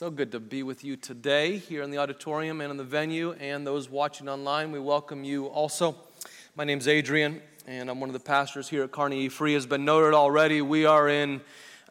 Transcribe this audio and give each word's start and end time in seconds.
So 0.00 0.10
good 0.10 0.32
to 0.32 0.40
be 0.40 0.62
with 0.62 0.82
you 0.82 0.96
today 0.96 1.58
here 1.58 1.82
in 1.82 1.90
the 1.90 1.98
auditorium 1.98 2.62
and 2.62 2.70
in 2.70 2.78
the 2.78 2.84
venue, 2.84 3.32
and 3.32 3.66
those 3.66 3.90
watching 3.90 4.30
online. 4.30 4.72
We 4.72 4.80
welcome 4.80 5.24
you 5.24 5.44
also. 5.48 5.94
My 6.56 6.64
name's 6.64 6.88
Adrian, 6.88 7.42
and 7.66 7.90
I'm 7.90 8.00
one 8.00 8.08
of 8.08 8.14
the 8.14 8.18
pastors 8.18 8.66
here 8.66 8.82
at 8.82 8.92
Carnegie 8.92 9.28
Free. 9.28 9.52
Has 9.52 9.66
been 9.66 9.84
noted 9.84 10.14
already, 10.14 10.62
we 10.62 10.86
are 10.86 11.06
in 11.10 11.42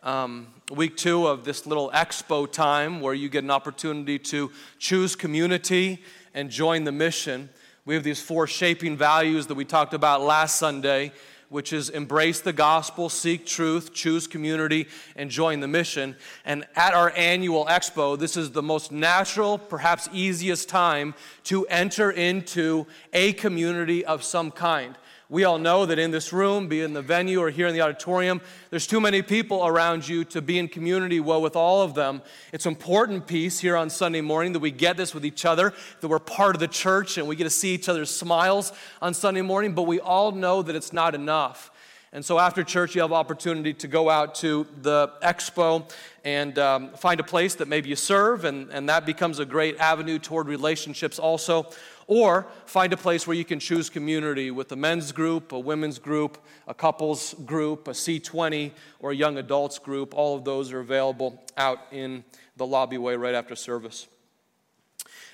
um, 0.01 0.47
week 0.71 0.97
two 0.97 1.27
of 1.27 1.45
this 1.45 1.67
little 1.67 1.91
expo 1.91 2.51
time 2.51 2.99
where 2.99 3.13
you 3.13 3.29
get 3.29 3.43
an 3.43 3.51
opportunity 3.51 4.17
to 4.17 4.49
choose 4.79 5.15
community 5.15 6.01
and 6.33 6.49
join 6.49 6.85
the 6.85 6.91
mission. 6.91 7.47
We 7.85 7.93
have 7.93 8.03
these 8.03 8.19
four 8.19 8.47
shaping 8.47 8.97
values 8.97 9.45
that 9.45 9.53
we 9.53 9.65
talked 9.65 9.93
about 9.93 10.21
last 10.23 10.55
Sunday 10.55 11.11
which 11.49 11.73
is 11.73 11.89
embrace 11.89 12.41
the 12.41 12.53
gospel, 12.53 13.09
seek 13.09 13.45
truth, 13.45 13.93
choose 13.93 14.27
community, 14.27 14.87
and 15.15 15.29
join 15.29 15.59
the 15.59 15.67
mission. 15.67 16.15
And 16.45 16.65
at 16.75 16.93
our 16.93 17.11
annual 17.15 17.65
expo, 17.65 18.17
this 18.17 18.37
is 18.37 18.51
the 18.51 18.63
most 18.63 18.91
natural, 18.91 19.57
perhaps 19.57 20.07
easiest 20.13 20.69
time 20.69 21.15
to 21.45 21.65
enter 21.67 22.11
into 22.11 22.87
a 23.13 23.33
community 23.33 24.05
of 24.05 24.23
some 24.23 24.51
kind. 24.51 24.95
We 25.31 25.43
all 25.43 25.59
know 25.59 25.85
that 25.85 25.99
in 25.99 26.09
this 26.09 26.33
room, 26.33 26.67
be 26.67 26.81
in 26.81 26.93
the 26.93 27.03
venue 27.03 27.39
or 27.39 27.51
here 27.51 27.67
in 27.67 27.75
the 27.75 27.81
auditorium, 27.81 28.41
there's 28.71 28.87
too 28.87 28.99
many 28.99 29.21
people 29.21 29.63
around 29.63 30.07
you 30.07 30.25
to 30.25 30.41
be 30.41 30.57
in 30.57 30.67
community 30.67 31.19
well 31.19 31.39
with 31.39 31.55
all 31.55 31.83
of 31.83 31.93
them. 31.93 32.23
It's 32.51 32.65
an 32.65 32.71
important 32.71 33.27
piece 33.27 33.59
here 33.59 33.77
on 33.77 33.91
Sunday 33.91 34.21
morning 34.21 34.53
that 34.53 34.59
we 34.59 34.71
get 34.71 34.97
this 34.97 35.13
with 35.13 35.23
each 35.23 35.45
other, 35.45 35.71
that 36.01 36.07
we're 36.07 36.17
part 36.17 36.55
of 36.55 36.59
the 36.59 36.67
church 36.67 37.19
and 37.19 37.27
we 37.27 37.35
get 37.35 37.43
to 37.43 37.51
see 37.51 37.75
each 37.75 37.87
other's 37.87 38.09
smiles 38.09 38.73
on 39.03 39.13
Sunday 39.13 39.43
morning, 39.43 39.75
but 39.75 39.83
we 39.83 39.99
all 39.99 40.31
know 40.31 40.63
that 40.63 40.75
it's 40.75 40.93
not 40.93 41.13
enough. 41.13 41.69
And 42.11 42.25
so 42.25 42.39
after 42.39 42.63
church, 42.63 42.95
you 42.95 43.01
have 43.01 43.11
opportunity 43.11 43.75
to 43.75 43.87
go 43.87 44.09
out 44.09 44.33
to 44.35 44.65
the 44.81 45.09
expo 45.21 45.87
and 46.23 46.57
um, 46.59 46.91
find 46.91 47.19
a 47.19 47.23
place 47.23 47.55
that 47.55 47.67
maybe 47.67 47.89
you 47.89 47.95
serve, 47.95 48.45
and, 48.45 48.69
and 48.71 48.89
that 48.89 49.05
becomes 49.05 49.39
a 49.39 49.45
great 49.45 49.77
avenue 49.77 50.19
toward 50.19 50.47
relationships 50.47 51.19
also. 51.19 51.69
Or 52.07 52.47
find 52.65 52.91
a 52.91 52.97
place 52.97 53.27
where 53.27 53.35
you 53.35 53.45
can 53.45 53.59
choose 53.59 53.87
community 53.87 54.49
with 54.49 54.71
a 54.71 54.75
men's 54.75 55.11
group, 55.11 55.51
a 55.51 55.59
women's 55.59 55.99
group, 55.99 56.39
a 56.67 56.73
couples 56.73 57.35
group, 57.45 57.87
a 57.87 57.91
C20, 57.91 58.71
or 58.99 59.11
a 59.11 59.15
young 59.15 59.37
adults 59.37 59.77
group. 59.77 60.15
All 60.15 60.35
of 60.35 60.43
those 60.43 60.73
are 60.73 60.79
available 60.79 61.39
out 61.55 61.79
in 61.91 62.23
the 62.57 62.65
lobby 62.65 62.97
way 62.97 63.15
right 63.15 63.35
after 63.35 63.55
service. 63.55 64.07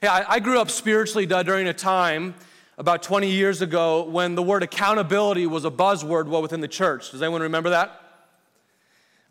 Yeah, 0.04 0.12
I, 0.12 0.36
I 0.36 0.40
grew 0.40 0.59
up 0.59 0.70
spiritually 0.70 1.26
during 1.26 1.68
a 1.68 1.74
time 1.74 2.36
about 2.78 3.04
20 3.04 3.30
years 3.30 3.62
ago 3.62 4.04
when 4.04 4.36
the 4.36 4.44
word 4.44 4.62
accountability 4.62 5.48
was 5.48 5.64
a 5.64 5.72
buzzword 5.72 6.28
well 6.28 6.42
within 6.42 6.59
the 6.59 6.68
church. 6.68 7.12
Does 7.12 7.22
anyone 7.22 7.42
remember 7.42 7.70
that? 7.70 8.05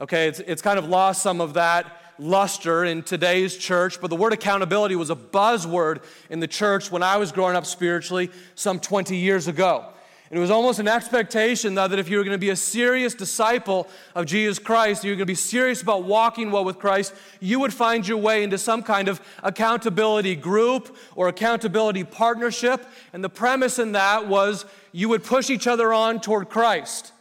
Okay, 0.00 0.26
it's, 0.26 0.40
it's 0.40 0.60
kind 0.60 0.76
of 0.76 0.88
lost 0.88 1.22
some 1.22 1.40
of 1.40 1.54
that 1.54 2.00
luster 2.18 2.84
in 2.84 3.04
today's 3.04 3.56
church, 3.56 4.00
but 4.00 4.10
the 4.10 4.16
word 4.16 4.32
accountability 4.32 4.96
was 4.96 5.08
a 5.08 5.14
buzzword 5.14 6.02
in 6.30 6.40
the 6.40 6.48
church 6.48 6.90
when 6.90 7.04
I 7.04 7.16
was 7.16 7.30
growing 7.30 7.54
up 7.54 7.64
spiritually 7.64 8.30
some 8.56 8.80
20 8.80 9.16
years 9.16 9.46
ago. 9.46 9.86
And 10.30 10.38
it 10.38 10.40
was 10.40 10.50
almost 10.50 10.80
an 10.80 10.88
expectation 10.88 11.76
that 11.76 11.92
if 11.92 12.08
you 12.08 12.16
were 12.16 12.24
going 12.24 12.34
to 12.34 12.38
be 12.38 12.50
a 12.50 12.56
serious 12.56 13.14
disciple 13.14 13.86
of 14.16 14.26
Jesus 14.26 14.58
Christ, 14.58 15.04
you're 15.04 15.14
going 15.14 15.20
to 15.20 15.26
be 15.26 15.36
serious 15.36 15.80
about 15.80 16.02
walking 16.02 16.50
well 16.50 16.64
with 16.64 16.80
Christ, 16.80 17.14
you 17.38 17.60
would 17.60 17.72
find 17.72 18.06
your 18.08 18.18
way 18.18 18.42
into 18.42 18.58
some 18.58 18.82
kind 18.82 19.06
of 19.06 19.20
accountability 19.44 20.34
group 20.34 20.96
or 21.14 21.28
accountability 21.28 22.02
partnership. 22.02 22.84
And 23.12 23.22
the 23.22 23.28
premise 23.28 23.78
in 23.78 23.92
that 23.92 24.26
was 24.26 24.66
you 24.90 25.08
would 25.10 25.22
push 25.22 25.50
each 25.50 25.68
other 25.68 25.92
on 25.92 26.20
toward 26.20 26.48
Christ. 26.48 27.12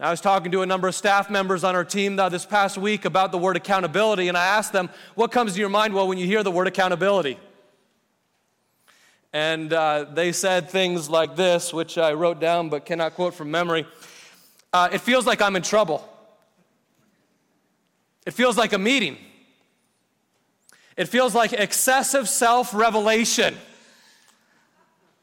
I 0.00 0.10
was 0.10 0.20
talking 0.20 0.50
to 0.50 0.62
a 0.62 0.66
number 0.66 0.88
of 0.88 0.94
staff 0.96 1.30
members 1.30 1.62
on 1.62 1.76
our 1.76 1.84
team 1.84 2.16
this 2.16 2.44
past 2.44 2.76
week 2.76 3.04
about 3.04 3.30
the 3.30 3.38
word 3.38 3.56
accountability, 3.56 4.26
and 4.26 4.36
I 4.36 4.44
asked 4.44 4.72
them, 4.72 4.90
What 5.14 5.30
comes 5.30 5.52
to 5.54 5.60
your 5.60 5.68
mind 5.68 5.94
well 5.94 6.08
when 6.08 6.18
you 6.18 6.26
hear 6.26 6.42
the 6.42 6.50
word 6.50 6.66
accountability? 6.66 7.38
And 9.32 9.72
uh, 9.72 10.06
they 10.12 10.32
said 10.32 10.68
things 10.68 11.08
like 11.08 11.36
this, 11.36 11.72
which 11.72 11.96
I 11.96 12.12
wrote 12.14 12.40
down 12.40 12.70
but 12.70 12.84
cannot 12.86 13.14
quote 13.14 13.34
from 13.34 13.52
memory. 13.52 13.86
Uh, 14.72 14.88
it 14.92 15.00
feels 15.00 15.26
like 15.26 15.40
I'm 15.40 15.54
in 15.54 15.62
trouble. 15.62 16.08
It 18.26 18.32
feels 18.32 18.56
like 18.56 18.72
a 18.72 18.78
meeting. 18.78 19.16
It 20.96 21.06
feels 21.06 21.36
like 21.36 21.52
excessive 21.52 22.28
self 22.28 22.74
revelation, 22.74 23.56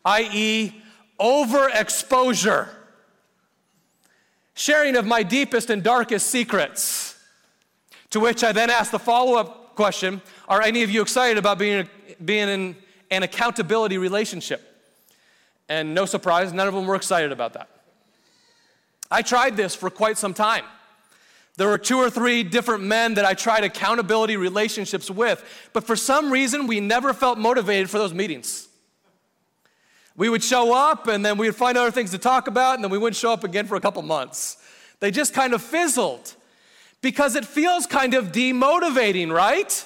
i.e., 0.05 0.81
overexposure 1.19 2.69
sharing 4.55 4.95
of 4.95 5.05
my 5.05 5.23
deepest 5.23 5.69
and 5.69 5.83
darkest 5.83 6.27
secrets. 6.27 7.17
To 8.11 8.19
which 8.19 8.43
I 8.43 8.51
then 8.51 8.69
asked 8.69 8.91
the 8.91 8.99
follow 8.99 9.37
up 9.37 9.75
question 9.75 10.21
Are 10.47 10.61
any 10.61 10.83
of 10.83 10.91
you 10.91 11.01
excited 11.01 11.37
about 11.37 11.57
being, 11.57 11.87
being 12.23 12.49
in 12.49 12.75
an 13.09 13.23
accountability 13.23 13.97
relationship? 13.97 14.67
And 15.69 15.95
no 15.95 16.05
surprise, 16.05 16.51
none 16.51 16.67
of 16.67 16.73
them 16.73 16.85
were 16.85 16.95
excited 16.95 17.31
about 17.31 17.53
that. 17.53 17.69
I 19.09 19.21
tried 19.21 19.55
this 19.55 19.75
for 19.75 19.89
quite 19.89 20.17
some 20.17 20.33
time. 20.33 20.65
There 21.57 21.67
were 21.67 21.77
two 21.77 21.97
or 21.97 22.09
three 22.09 22.43
different 22.43 22.83
men 22.83 23.13
that 23.15 23.25
I 23.25 23.33
tried 23.33 23.63
accountability 23.63 24.37
relationships 24.37 25.11
with, 25.11 25.43
but 25.73 25.85
for 25.85 25.95
some 25.95 26.31
reason, 26.31 26.65
we 26.65 26.79
never 26.79 27.13
felt 27.13 27.37
motivated 27.37 27.89
for 27.89 27.97
those 27.97 28.13
meetings. 28.13 28.67
We 30.17 30.29
would 30.29 30.43
show 30.43 30.73
up 30.75 31.07
and 31.07 31.25
then 31.25 31.37
we 31.37 31.47
would 31.47 31.55
find 31.55 31.77
other 31.77 31.91
things 31.91 32.11
to 32.11 32.17
talk 32.17 32.47
about, 32.47 32.75
and 32.75 32.83
then 32.83 32.91
we 32.91 32.97
wouldn't 32.97 33.15
show 33.15 33.31
up 33.31 33.43
again 33.43 33.65
for 33.65 33.75
a 33.75 33.81
couple 33.81 34.01
months. 34.01 34.57
They 34.99 35.11
just 35.11 35.33
kind 35.33 35.53
of 35.53 35.61
fizzled 35.61 36.35
because 37.01 37.35
it 37.35 37.45
feels 37.45 37.87
kind 37.87 38.13
of 38.13 38.31
demotivating, 38.31 39.33
right? 39.33 39.85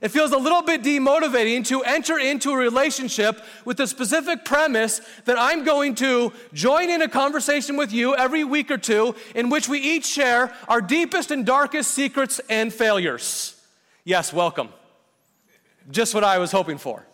It 0.00 0.10
feels 0.10 0.32
a 0.32 0.38
little 0.38 0.62
bit 0.62 0.82
demotivating 0.82 1.64
to 1.66 1.82
enter 1.82 2.18
into 2.18 2.50
a 2.50 2.56
relationship 2.56 3.42
with 3.64 3.76
the 3.76 3.86
specific 3.86 4.44
premise 4.44 5.00
that 5.24 5.38
I'm 5.38 5.64
going 5.64 5.94
to 5.96 6.32
join 6.52 6.90
in 6.90 7.00
a 7.00 7.08
conversation 7.08 7.76
with 7.76 7.92
you 7.92 8.14
every 8.16 8.44
week 8.44 8.70
or 8.70 8.78
two 8.78 9.14
in 9.34 9.50
which 9.50 9.68
we 9.68 9.78
each 9.78 10.04
share 10.04 10.54
our 10.68 10.80
deepest 10.80 11.30
and 11.30 11.46
darkest 11.46 11.92
secrets 11.92 12.40
and 12.50 12.72
failures. 12.72 13.60
Yes, 14.04 14.32
welcome. 14.32 14.68
Just 15.90 16.14
what 16.14 16.24
I 16.24 16.38
was 16.38 16.52
hoping 16.52 16.78
for. 16.78 17.06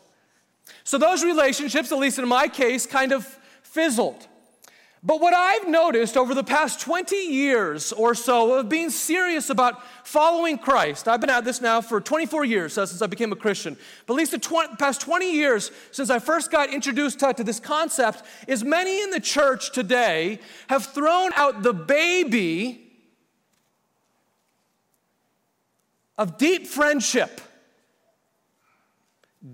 So 0.84 0.98
those 0.98 1.24
relationships, 1.24 1.92
at 1.92 1.98
least 1.98 2.18
in 2.18 2.26
my 2.28 2.48
case, 2.48 2.86
kind 2.86 3.12
of 3.12 3.26
fizzled. 3.62 4.26
But 5.02 5.18
what 5.18 5.32
I've 5.32 5.66
noticed 5.66 6.18
over 6.18 6.34
the 6.34 6.44
past 6.44 6.80
20 6.80 7.16
years 7.16 7.90
or 7.90 8.14
so 8.14 8.58
of 8.58 8.68
being 8.68 8.90
serious 8.90 9.48
about 9.48 9.82
following 10.06 10.58
Christ, 10.58 11.08
I've 11.08 11.22
been 11.22 11.30
at 11.30 11.44
this 11.46 11.62
now 11.62 11.80
for 11.80 12.02
24 12.02 12.44
years 12.44 12.76
uh, 12.76 12.84
since 12.84 13.00
I 13.00 13.06
became 13.06 13.32
a 13.32 13.36
Christian, 13.36 13.78
but 14.06 14.12
at 14.12 14.16
least 14.18 14.32
the 14.32 14.38
tw- 14.38 14.78
past 14.78 15.00
20 15.00 15.32
years 15.32 15.70
since 15.90 16.10
I 16.10 16.18
first 16.18 16.50
got 16.50 16.70
introduced 16.70 17.20
to, 17.20 17.32
to 17.32 17.42
this 17.42 17.58
concept, 17.58 18.24
is 18.46 18.62
many 18.62 19.02
in 19.02 19.10
the 19.10 19.20
church 19.20 19.72
today 19.72 20.38
have 20.68 20.84
thrown 20.84 21.30
out 21.34 21.62
the 21.62 21.72
baby 21.72 22.86
of 26.18 26.36
deep 26.36 26.66
friendship. 26.66 27.40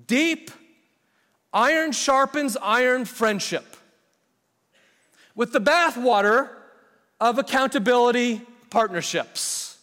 Deep 0.08 0.50
Iron 1.56 1.92
sharpens 1.92 2.54
iron 2.60 3.06
friendship 3.06 3.78
with 5.34 5.54
the 5.54 5.58
bathwater 5.58 6.50
of 7.18 7.38
accountability 7.38 8.42
partnerships. 8.68 9.78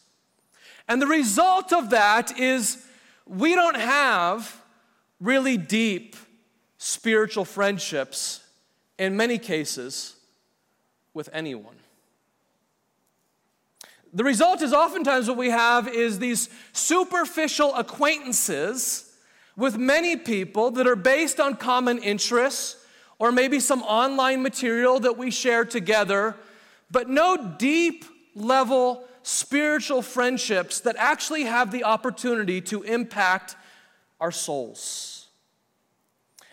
And 0.88 1.02
the 1.02 1.08
result 1.08 1.74
of 1.74 1.90
that 1.90 2.38
is 2.38 2.86
we 3.26 3.56
don't 3.56 3.76
have 3.76 4.62
really 5.20 5.58
deep 5.58 6.16
spiritual 6.78 7.44
friendships 7.44 8.42
in 9.00 9.18
many 9.18 9.40
cases 9.40 10.16
with 11.16 11.28
anyone. 11.34 11.78
The 14.14 14.24
result 14.24 14.62
is 14.62 14.74
oftentimes 14.74 15.28
what 15.28 15.38
we 15.38 15.50
have 15.50 15.88
is 15.88 16.20
these 16.20 16.50
superficial 16.72 17.74
acquaintances 17.74 19.10
with 19.56 19.78
many 19.78 20.16
people 20.16 20.72
that 20.72 20.88
are 20.88 20.96
based 20.96 21.40
on 21.40 21.56
common 21.56 22.00
interests 22.00 22.78
or 23.20 23.32
maybe 23.32 23.60
some 23.60 23.84
online 23.84 24.42
material 24.42 25.00
that 25.00 25.18
we 25.18 25.32
share 25.32 25.64
together, 25.64 26.36
but 26.90 27.10
no 27.10 27.56
deep 27.58 28.06
level 28.36 29.06
spiritual 29.22 30.02
friendships 30.02 30.82
that 30.82 30.96
actually 30.98 31.44
have 31.44 31.72
the 31.72 31.84
opportunity 31.84 32.60
to 32.60 32.84
impact 32.84 33.56
our 34.20 34.32
souls. 34.32 35.28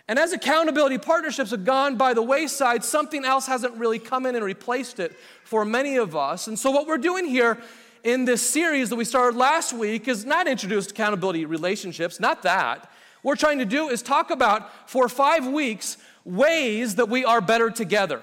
And 0.07 0.19
as 0.19 0.33
accountability 0.33 0.99
partnerships 0.99 1.53
have 1.53 1.65
gone 1.65 1.97
by 1.97 2.15
the 2.15 2.23
wayside, 2.23 2.85
something 2.85 3.25
else 3.25 3.47
hasn't 3.47 3.75
really 3.77 4.01
come 4.01 4.27
in 4.27 4.35
and 4.35 4.45
replaced 4.45 4.99
it 4.99 5.17
for 5.45 5.65
many 5.65 5.97
of 5.97 6.17
us. 6.17 6.49
And 6.49 6.59
so, 6.59 6.73
what 6.73 6.89
we're 6.89 6.99
doing 6.99 7.27
here 7.27 7.59
in 8.05 8.25
this 8.25 8.49
series 8.49 8.91
that 8.91 8.97
we 8.97 9.05
started 9.05 9.37
last 9.37 9.73
week 9.73 10.09
is 10.09 10.25
not 10.25 10.47
introduce 10.47 10.91
accountability 10.91 11.45
relationships, 11.45 12.21
not 12.21 12.43
that. 12.43 12.91
What 13.23 13.33
we're 13.33 13.37
trying 13.37 13.59
to 13.59 13.65
do 13.65 13.89
is 13.89 14.03
talk 14.03 14.31
about 14.31 14.89
for 14.89 15.09
five 15.09 15.47
weeks 15.47 15.97
ways 16.25 16.97
that 16.97 17.09
we 17.09 17.25
are 17.25 17.41
better 17.41 17.71
together 17.71 18.23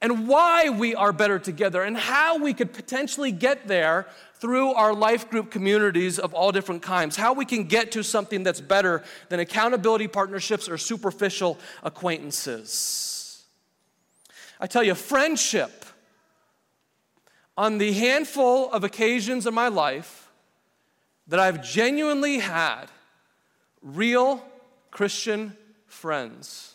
and 0.00 0.28
why 0.28 0.68
we 0.68 0.94
are 0.94 1.12
better 1.12 1.38
together 1.38 1.82
and 1.82 1.96
how 1.96 2.38
we 2.38 2.52
could 2.52 2.72
potentially 2.72 3.32
get 3.32 3.66
there 3.66 4.06
through 4.34 4.72
our 4.72 4.92
life 4.92 5.30
group 5.30 5.50
communities 5.50 6.18
of 6.18 6.34
all 6.34 6.52
different 6.52 6.82
kinds, 6.82 7.16
how 7.16 7.32
we 7.32 7.44
can 7.44 7.64
get 7.64 7.92
to 7.92 8.04
something 8.04 8.42
that's 8.42 8.60
better 8.60 9.02
than 9.30 9.40
accountability 9.40 10.06
partnerships 10.06 10.68
or 10.68 10.76
superficial 10.76 11.58
acquaintances. 11.82 13.44
I 14.60 14.66
tell 14.66 14.82
you, 14.82 14.94
friendship, 14.94 15.83
on 17.56 17.78
the 17.78 17.92
handful 17.92 18.70
of 18.72 18.84
occasions 18.84 19.46
in 19.46 19.54
my 19.54 19.68
life 19.68 20.30
that 21.26 21.40
I've 21.40 21.62
genuinely 21.62 22.38
had 22.38 22.86
real 23.80 24.44
Christian 24.90 25.56
friends, 25.86 26.74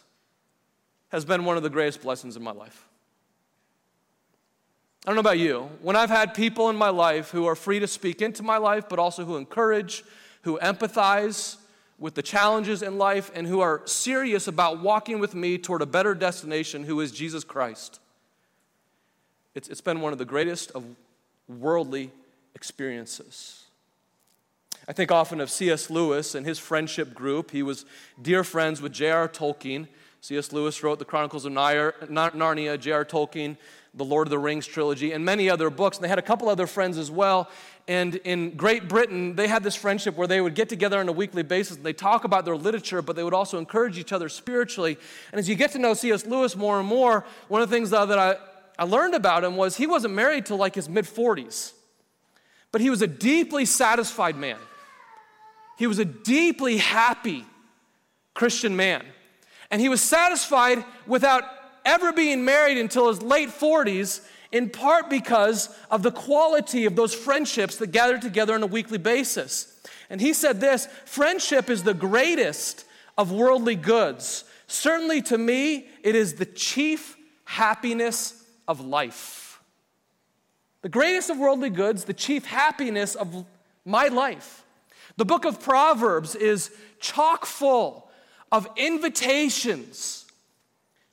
has 1.09 1.25
been 1.25 1.43
one 1.43 1.57
of 1.57 1.63
the 1.63 1.69
greatest 1.69 2.01
blessings 2.01 2.35
in 2.35 2.43
my 2.43 2.51
life. 2.51 2.87
I 5.05 5.09
don't 5.09 5.15
know 5.15 5.21
about 5.21 5.39
you. 5.39 5.69
When 5.81 5.95
I've 5.95 6.09
had 6.09 6.33
people 6.33 6.69
in 6.69 6.75
my 6.75 6.89
life 6.89 7.31
who 7.31 7.45
are 7.45 7.55
free 7.55 7.79
to 7.79 7.87
speak 7.87 8.21
into 8.21 8.43
my 8.43 8.57
life, 8.57 8.85
but 8.89 8.99
also 8.99 9.25
who 9.25 9.37
encourage, 9.37 10.03
who 10.43 10.59
empathize 10.59 11.57
with 11.97 12.15
the 12.15 12.21
challenges 12.21 12.81
in 12.81 12.97
life, 12.97 13.31
and 13.33 13.47
who 13.47 13.59
are 13.59 13.81
serious 13.85 14.47
about 14.47 14.81
walking 14.81 15.19
with 15.19 15.35
me 15.35 15.57
toward 15.57 15.81
a 15.81 15.85
better 15.85 16.13
destination, 16.15 16.83
who 16.83 16.99
is 17.01 17.11
Jesus 17.11 17.43
Christ, 17.43 17.99
it's, 19.55 19.67
it's 19.67 19.81
been 19.81 20.01
one 20.01 20.13
of 20.13 20.19
the 20.19 20.25
greatest 20.25 20.71
of 20.71 20.83
worldly 21.47 22.11
experiences. 22.55 23.63
I 24.87 24.93
think 24.93 25.11
often 25.11 25.39
of 25.39 25.49
C.S. 25.51 25.89
Lewis 25.89 26.33
and 26.33 26.45
his 26.45 26.57
friendship 26.57 27.13
group. 27.13 27.51
He 27.51 27.61
was 27.61 27.85
dear 28.21 28.43
friends 28.43 28.81
with 28.81 28.91
J.R. 28.91 29.27
Tolkien. 29.27 29.87
C.S. 30.21 30.51
Lewis 30.51 30.83
wrote 30.83 30.99
the 30.99 31.05
Chronicles 31.05 31.45
of 31.45 31.53
Narnia, 31.53 32.79
J.R. 32.79 33.05
Tolkien, 33.05 33.55
the 33.93 34.03
Lord 34.03 34.27
of 34.27 34.31
the 34.31 34.39
Rings 34.39 34.67
trilogy, 34.67 35.11
and 35.11 35.23
many 35.23 35.49
other 35.49 35.69
books. 35.69 35.97
And 35.97 36.03
they 36.03 36.09
had 36.09 36.19
a 36.19 36.23
couple 36.23 36.49
other 36.49 36.67
friends 36.67 36.97
as 36.97 37.09
well. 37.09 37.49
And 37.87 38.15
in 38.17 38.55
Great 38.55 38.87
Britain, 38.87 39.35
they 39.35 39.47
had 39.47 39.63
this 39.63 39.75
friendship 39.75 40.15
where 40.15 40.27
they 40.27 40.41
would 40.41 40.55
get 40.55 40.69
together 40.69 40.99
on 40.99 41.07
a 41.07 41.11
weekly 41.11 41.43
basis 41.43 41.77
and 41.77 41.85
they 41.85 41.93
talk 41.93 42.23
about 42.23 42.45
their 42.45 42.57
literature, 42.57 43.01
but 43.01 43.15
they 43.15 43.23
would 43.23 43.33
also 43.33 43.57
encourage 43.57 43.97
each 43.97 44.11
other 44.11 44.27
spiritually. 44.27 44.97
And 45.31 45.39
as 45.39 45.47
you 45.47 45.55
get 45.55 45.71
to 45.71 45.79
know 45.79 45.93
C.S. 45.93 46.25
Lewis 46.25 46.55
more 46.55 46.79
and 46.79 46.87
more, 46.87 47.25
one 47.47 47.61
of 47.61 47.69
the 47.69 47.75
things 47.75 47.89
that 47.91 48.11
I, 48.11 48.35
I 48.79 48.85
learned 48.85 49.13
about 49.13 49.43
him 49.43 49.57
was 49.57 49.75
he 49.75 49.85
wasn't 49.85 50.13
married 50.13 50.45
till 50.45 50.55
like 50.55 50.73
his 50.73 50.87
mid 50.87 51.03
40s, 51.03 51.73
but 52.71 52.79
he 52.79 52.89
was 52.89 53.01
a 53.01 53.07
deeply 53.07 53.65
satisfied 53.65 54.37
man. 54.37 54.57
He 55.77 55.85
was 55.85 55.99
a 55.99 56.05
deeply 56.05 56.77
happy 56.77 57.45
Christian 58.33 58.77
man. 58.77 59.03
And 59.69 59.81
he 59.81 59.89
was 59.89 60.01
satisfied 60.01 60.85
without 61.05 61.43
ever 61.83 62.13
being 62.13 62.45
married 62.45 62.77
until 62.77 63.09
his 63.09 63.21
late 63.21 63.49
40s, 63.49 64.25
in 64.53 64.69
part 64.69 65.09
because 65.09 65.75
of 65.91 66.01
the 66.01 66.11
quality 66.11 66.85
of 66.85 66.95
those 66.95 67.13
friendships 67.13 67.75
that 67.77 67.87
gathered 67.91 68.21
together 68.21 68.53
on 68.53 68.63
a 68.63 68.67
weekly 68.67 68.97
basis. 68.97 69.77
And 70.09 70.21
he 70.21 70.31
said 70.31 70.61
this 70.61 70.87
friendship 71.03 71.69
is 71.69 71.83
the 71.83 71.93
greatest 71.93 72.85
of 73.17 73.29
worldly 73.29 73.75
goods. 73.75 74.45
Certainly 74.67 75.23
to 75.23 75.37
me, 75.37 75.89
it 76.01 76.15
is 76.15 76.35
the 76.35 76.45
chief 76.45 77.17
happiness 77.43 78.38
of 78.69 78.79
life. 78.79 79.59
The 80.83 80.89
greatest 80.89 81.31
of 81.31 81.39
worldly 81.39 81.71
goods, 81.71 82.05
the 82.05 82.13
chief 82.13 82.45
happiness 82.45 83.15
of 83.15 83.45
my 83.83 84.07
life. 84.07 84.63
The 85.17 85.25
book 85.25 85.43
of 85.43 85.59
Proverbs 85.59 86.35
is 86.35 86.71
chock 86.99 87.45
full 87.45 88.09
of 88.51 88.69
invitations 88.77 90.25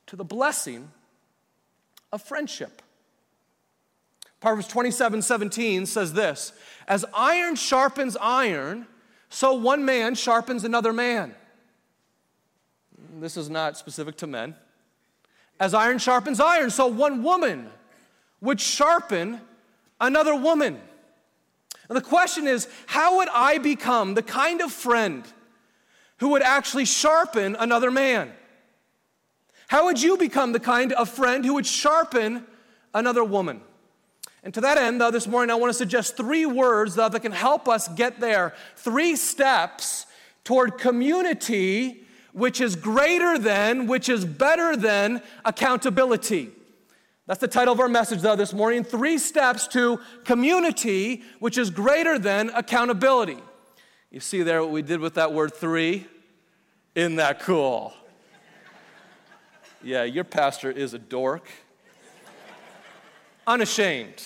to 0.07 0.17
the 0.17 0.25
blessing 0.25 0.93
of 2.13 2.23
friendship. 2.23 2.83
Proverbs 4.41 4.69
27 4.69 5.23
17 5.23 5.87
says 5.87 6.13
this 6.13 6.53
As 6.87 7.07
iron 7.15 7.57
sharpens 7.57 8.17
iron, 8.21 8.87
so 9.31 9.55
one 9.55 9.85
man 9.85 10.15
sharpens 10.15 10.63
another 10.63 10.93
man. 10.93 11.35
This 13.19 13.39
is 13.39 13.49
not 13.49 13.79
specific 13.79 14.19
to 14.19 14.27
men 14.27 14.55
as 15.59 15.75
iron 15.75 15.99
sharpens 15.99 16.41
iron. 16.41 16.71
So 16.71 16.87
one 16.87 17.23
woman 17.23 17.71
would 18.41 18.61
sharpen 18.61 19.41
another 20.01 20.35
woman. 20.35 20.81
And 21.89 21.97
the 21.97 22.03
question 22.03 22.47
is 22.47 22.69
how 22.87 23.19
would 23.19 23.29
I 23.33 23.59
become 23.59 24.15
the 24.15 24.23
kind 24.23 24.61
of 24.61 24.73
friend 24.73 25.25
who 26.19 26.29
would 26.29 26.43
actually 26.43 26.85
sharpen 26.85 27.57
another 27.59 27.91
man? 27.91 28.33
How 29.69 29.87
would 29.87 30.01
you 30.01 30.17
become 30.17 30.53
the 30.53 30.61
kind 30.61 30.93
of 30.93 31.09
friend 31.09 31.45
who 31.45 31.55
would 31.55 31.67
sharpen 31.67 32.47
another 32.95 33.25
woman? 33.25 33.61
And 34.43 34.55
to 34.55 34.61
that 34.61 34.79
end, 34.79 35.01
though, 35.01 35.11
this 35.11 35.27
morning 35.27 35.51
I 35.51 35.57
want 35.57 35.71
to 35.71 35.79
suggest 35.79 36.17
three 36.17 36.47
words 36.47 36.95
though, 36.95 37.09
that 37.09 37.21
can 37.21 37.33
help 37.33 37.69
us 37.69 37.89
get 37.89 38.21
there. 38.21 38.55
Three 38.77 39.17
steps 39.17 40.07
toward 40.45 40.79
community 40.79 42.06
which 42.37 42.61
is 42.61 42.77
greater 42.77 43.39
than, 43.39 43.87
which 43.87 44.11
is 44.11 44.27
better 44.27 44.77
than 44.77 45.23
accountability. 45.47 46.51
That's 47.27 47.41
the 47.41 47.49
title 47.49 47.73
of 47.73 47.81
our 47.81 47.89
message, 47.89 48.21
though, 48.21 48.37
this 48.37 48.53
morning. 48.53 48.85
Three 48.85 49.17
steps 49.17 49.67
to 49.69 49.99
community, 50.25 51.23
which 51.39 51.57
is 51.57 51.71
greater 51.71 52.19
than 52.19 52.51
accountability. 52.51 53.39
You 54.11 54.21
see 54.21 54.43
there 54.43 54.61
what 54.61 54.71
we 54.71 54.83
did 54.83 55.01
with 55.01 55.15
that 55.15 55.33
word 55.33 55.55
three? 55.55 56.07
Isn't 56.95 57.17
that 57.17 57.41
cool? 57.41 57.95
Yeah, 59.83 60.05
your 60.05 60.25
pastor 60.25 60.71
is 60.71 60.93
a 60.93 60.99
dork. 60.99 61.49
Unashamed. 63.47 64.23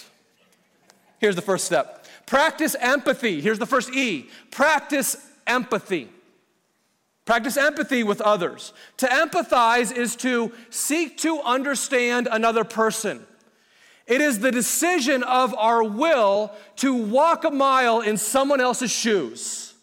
Here's 1.20 1.36
the 1.36 1.42
first 1.42 1.64
step 1.64 2.08
practice 2.26 2.74
empathy. 2.80 3.40
Here's 3.40 3.60
the 3.60 3.66
first 3.66 3.94
E 3.94 4.30
practice 4.50 5.16
empathy. 5.46 6.08
Practice 7.24 7.56
empathy 7.56 8.02
with 8.02 8.20
others. 8.20 8.72
To 8.98 9.06
empathize 9.06 9.94
is 9.94 10.16
to 10.16 10.52
seek 10.70 11.18
to 11.18 11.40
understand 11.40 12.28
another 12.30 12.64
person. 12.64 13.26
It 14.06 14.20
is 14.20 14.40
the 14.40 14.50
decision 14.50 15.22
of 15.22 15.54
our 15.54 15.84
will 15.84 16.52
to 16.76 16.94
walk 16.94 17.44
a 17.44 17.50
mile 17.50 18.00
in 18.00 18.16
someone 18.16 18.60
else's 18.60 18.90
shoes. 18.90 19.74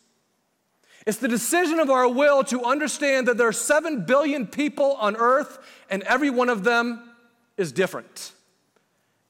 It's 1.05 1.19
the 1.19 1.29
decision 1.29 1.79
of 1.79 1.89
our 1.89 2.09
will 2.09 2.43
to 2.45 2.63
understand 2.63 3.29
that 3.29 3.37
there 3.37 3.47
are 3.47 3.53
7 3.53 4.03
billion 4.03 4.45
people 4.45 4.97
on 4.99 5.15
earth 5.15 5.59
and 5.89 6.03
every 6.03 6.29
one 6.29 6.49
of 6.49 6.65
them 6.65 7.09
is 7.55 7.71
different. 7.71 8.33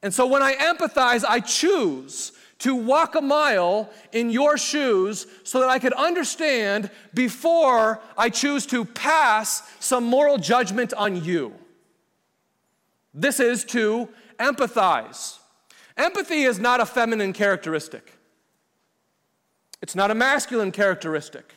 And 0.02 0.12
so 0.12 0.26
when 0.26 0.42
I 0.42 0.54
empathize, 0.54 1.24
I 1.24 1.38
choose 1.38 2.32
to 2.58 2.74
walk 2.74 3.14
a 3.14 3.20
mile 3.20 3.88
in 4.12 4.30
your 4.30 4.58
shoes 4.58 5.26
so 5.44 5.60
that 5.60 5.68
I 5.68 5.78
could 5.78 5.92
understand 5.92 6.90
before 7.14 8.00
I 8.16 8.30
choose 8.30 8.66
to 8.66 8.84
pass 8.84 9.62
some 9.78 10.04
moral 10.04 10.38
judgment 10.38 10.92
on 10.94 11.22
you. 11.22 11.54
This 13.14 13.40
is 13.40 13.64
to 13.66 14.08
empathize. 14.38 15.38
Empathy 15.96 16.42
is 16.42 16.58
not 16.58 16.80
a 16.80 16.86
feminine 16.86 17.32
characteristic, 17.32 18.12
it's 19.82 19.94
not 19.94 20.10
a 20.10 20.14
masculine 20.14 20.72
characteristic, 20.72 21.54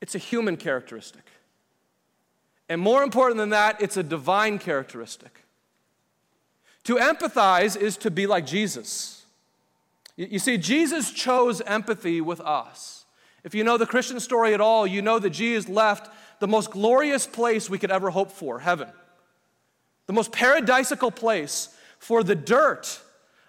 it's 0.00 0.14
a 0.14 0.18
human 0.18 0.56
characteristic. 0.56 1.22
And 2.68 2.80
more 2.80 3.04
important 3.04 3.38
than 3.38 3.50
that, 3.50 3.80
it's 3.80 3.96
a 3.96 4.02
divine 4.02 4.58
characteristic. 4.58 5.44
To 6.84 6.96
empathize 6.96 7.76
is 7.76 7.96
to 7.98 8.10
be 8.10 8.26
like 8.26 8.44
Jesus. 8.44 9.15
You 10.16 10.38
see, 10.38 10.56
Jesus 10.56 11.10
chose 11.12 11.60
empathy 11.60 12.20
with 12.20 12.40
us. 12.40 13.04
If 13.44 13.54
you 13.54 13.64
know 13.64 13.76
the 13.76 13.86
Christian 13.86 14.18
story 14.18 14.54
at 14.54 14.60
all, 14.60 14.86
you 14.86 15.02
know 15.02 15.18
that 15.18 15.30
Jesus 15.30 15.68
left 15.68 16.10
the 16.40 16.48
most 16.48 16.70
glorious 16.70 17.26
place 17.26 17.68
we 17.68 17.78
could 17.78 17.90
ever 17.90 18.10
hope 18.10 18.32
for 18.32 18.58
heaven. 18.58 18.88
The 20.06 20.12
most 20.12 20.32
paradisical 20.32 21.14
place 21.14 21.68
for 21.98 22.22
the 22.22 22.34
dirt 22.34 23.00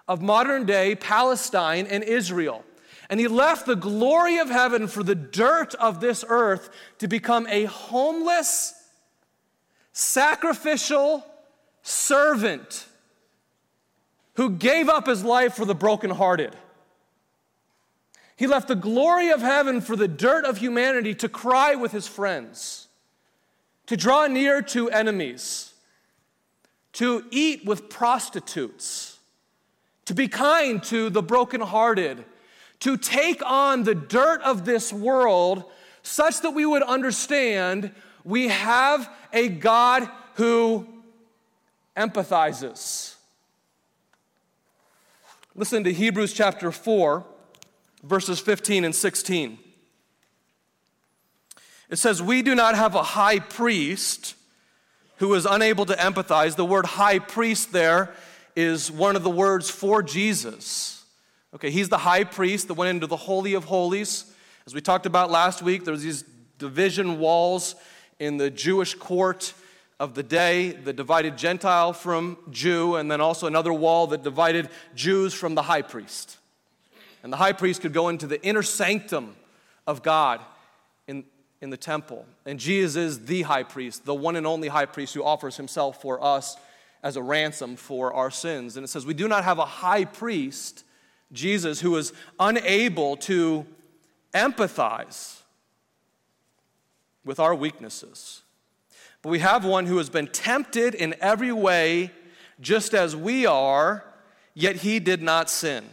of 0.08 0.22
modern 0.22 0.66
day 0.66 0.96
Palestine 0.96 1.88
and 1.88 2.04
Israel. 2.04 2.64
And 3.10 3.20
he 3.20 3.28
left 3.28 3.66
the 3.66 3.76
glory 3.76 4.38
of 4.38 4.50
heaven 4.50 4.88
for 4.88 5.04
the 5.04 5.16
dirt 5.16 5.74
of 5.76 6.02
this 6.02 6.26
earth 6.28 6.70
to 7.00 7.08
become 7.08 7.48
a 7.48 7.64
homeless, 7.66 8.74
sacrificial 9.94 11.26
servant 11.82 12.87
who 14.38 14.52
gave 14.52 14.88
up 14.88 15.08
his 15.08 15.24
life 15.24 15.56
for 15.56 15.66
the 15.66 15.76
brokenhearted. 15.76 16.56
He 18.36 18.46
left 18.46 18.68
the 18.68 18.76
glory 18.76 19.30
of 19.30 19.42
heaven 19.42 19.82
for 19.82 19.96
the 19.96 20.08
dirt 20.08 20.46
of 20.46 20.60
humanity 20.60 21.16
to 21.16 21.28
cry 21.28 21.74
with 21.74 21.92
his 21.92 22.08
friends, 22.08 22.88
to 23.88 23.98
draw 23.98 24.28
near 24.28 24.62
to 24.62 24.92
enemies, 24.92 25.74
to 26.94 27.26
eat 27.32 27.66
with 27.66 27.90
prostitutes, 27.90 29.18
to 30.06 30.14
be 30.14 30.28
kind 30.28 30.84
to 30.84 31.10
the 31.10 31.24
brokenhearted, 31.24 32.24
to 32.82 32.96
take 32.96 33.42
on 33.44 33.84
the 33.84 33.96
dirt 33.96 34.40
of 34.44 34.66
this 34.66 34.94
world 34.94 35.64
such 36.04 36.42
that 36.42 36.52
we 36.52 36.64
would 36.64 36.84
understand 36.84 37.92
we 38.24 38.50
have 38.50 39.10
a 39.34 39.50
God 39.50 40.08
who 40.36 40.88
empathizes 41.98 43.17
Listen 45.60 45.84
to 45.86 45.92
Hebrews 45.92 46.34
chapter 46.34 46.72
4, 46.72 47.26
verses 48.04 48.40
15 48.40 48.86
and 48.86 48.94
16. 48.94 49.58
It 51.90 51.96
says, 51.96 52.22
We 52.22 52.44
do 52.44 52.54
not 52.54 52.76
have 52.76 52.94
a 52.94 53.02
high 53.02 53.40
priest 53.40 54.36
who 55.16 55.34
is 55.34 55.48
unable 55.48 55.88
to 55.88 55.96
empathize. 55.96 56.56
The 56.56 56.64
word 56.64 56.86
high 56.86 57.18
priest 57.18 57.72
there 57.72 58.14
is 58.56 58.92
one 58.92 59.16
of 59.16 59.24
the 59.24 59.32
words 59.32 59.68
for 59.68 60.04
Jesus. 60.04 61.04
Okay, 61.56 61.72
he's 61.72 61.90
the 61.90 61.98
high 61.98 62.24
priest 62.24 62.68
that 62.68 62.76
went 62.76 62.92
into 62.92 63.08
the 63.08 63.18
Holy 63.18 63.56
of 63.56 63.64
Holies. 63.64 64.32
As 64.68 64.76
we 64.76 64.82
talked 64.82 65.08
about 65.08 65.32
last 65.32 65.64
week, 65.64 65.86
there's 65.86 66.04
these 66.04 66.24
division 66.60 67.18
walls 67.18 67.74
in 68.20 68.38
the 68.38 68.52
Jewish 68.52 68.94
court 68.94 69.56
of 70.00 70.14
the 70.14 70.24
day 70.24 70.72
that 70.72 70.96
divided 70.96 71.38
Gentile 71.38 71.92
from 71.92 72.38
Jew, 72.52 72.96
and 72.96 73.10
then 73.10 73.20
also 73.20 73.48
another 73.48 73.74
wall 73.74 74.08
that 74.08 74.24
divided 74.24 74.70
Jews 74.94 75.34
from 75.34 75.56
the 75.56 75.64
high 75.64 75.82
priest. 75.82 76.38
And 77.24 77.34
the 77.34 77.38
high 77.38 77.54
priest 77.54 77.82
could 77.82 77.94
go 77.94 78.10
into 78.10 78.28
the 78.28 78.42
inner 78.44 78.62
sanctum 78.62 79.36
of 79.88 80.04
God 80.04 80.42
in, 81.08 81.24
in 81.62 81.72
the 81.72 81.78
temple. 81.78 82.26
And 82.46 82.60
Jesus 82.60 82.96
is 82.96 83.26
the 83.26 83.42
high 83.42 83.64
priest, 83.64 84.06
the 84.06 84.14
one 84.14 84.36
and 84.36 84.46
only 84.46 84.68
high 84.68 84.86
priest 84.86 85.16
who 85.16 85.24
offers 85.24 85.58
himself 85.58 86.02
for 86.02 86.24
us 86.24 86.58
as 87.02 87.16
a 87.16 87.22
ransom 87.22 87.76
for 87.76 88.14
our 88.14 88.30
sins. 88.30 88.78
And 88.78 88.84
it 88.84 88.88
says, 88.90 89.06
We 89.06 89.14
do 89.14 89.28
not 89.28 89.44
have 89.44 89.58
a 89.58 89.66
high 89.66 90.06
priest, 90.06 90.84
Jesus, 91.32 91.82
who 91.82 91.96
is 91.96 92.14
unable 92.40 93.18
to 93.18 93.66
empathize 94.34 95.42
with 97.26 97.40
our 97.40 97.56
weaknesses. 97.56 98.44
But 99.22 99.30
we 99.30 99.40
have 99.40 99.66
one 99.66 99.86
who 99.86 99.98
has 99.98 100.10
been 100.10 100.28
tempted 100.28 100.94
in 100.94 101.16
every 101.20 101.52
way, 101.52 102.12
just 102.60 102.94
as 102.94 103.16
we 103.16 103.46
are, 103.46 104.04
yet 104.54 104.78
he 104.78 105.00
did 105.00 105.22
not 105.22 105.50
sin. 105.50 105.86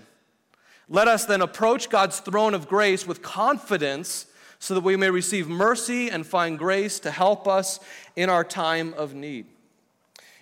Let 0.88 1.08
us 1.08 1.24
then 1.24 1.40
approach 1.40 1.88
God's 1.88 2.20
throne 2.20 2.54
of 2.54 2.68
grace 2.68 3.06
with 3.06 3.22
confidence 3.22 4.26
so 4.58 4.74
that 4.74 4.84
we 4.84 4.96
may 4.96 5.10
receive 5.10 5.48
mercy 5.48 6.10
and 6.10 6.26
find 6.26 6.58
grace 6.58 6.98
to 7.00 7.10
help 7.10 7.48
us 7.48 7.80
in 8.16 8.30
our 8.30 8.44
time 8.44 8.94
of 8.94 9.14
need. 9.14 9.46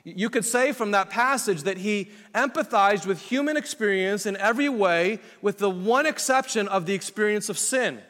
You 0.05 0.31
could 0.31 0.45
say 0.45 0.73
from 0.73 0.91
that 0.93 1.11
passage 1.11 1.63
that 1.63 1.79
he 1.79 2.11
empathized 2.35 3.07
with 3.07 3.21
human 3.21 3.57
experience 3.57 4.27
in 4.27 4.37
every 4.37 4.69
way, 4.69 5.21
with 5.41 5.59
the 5.59 5.71
one 5.71 6.07
exception 6.07 6.67
of 6.67 6.87
the 6.87 6.95
experience 6.95 7.49
of 7.49 7.57
sin. 7.57 8.01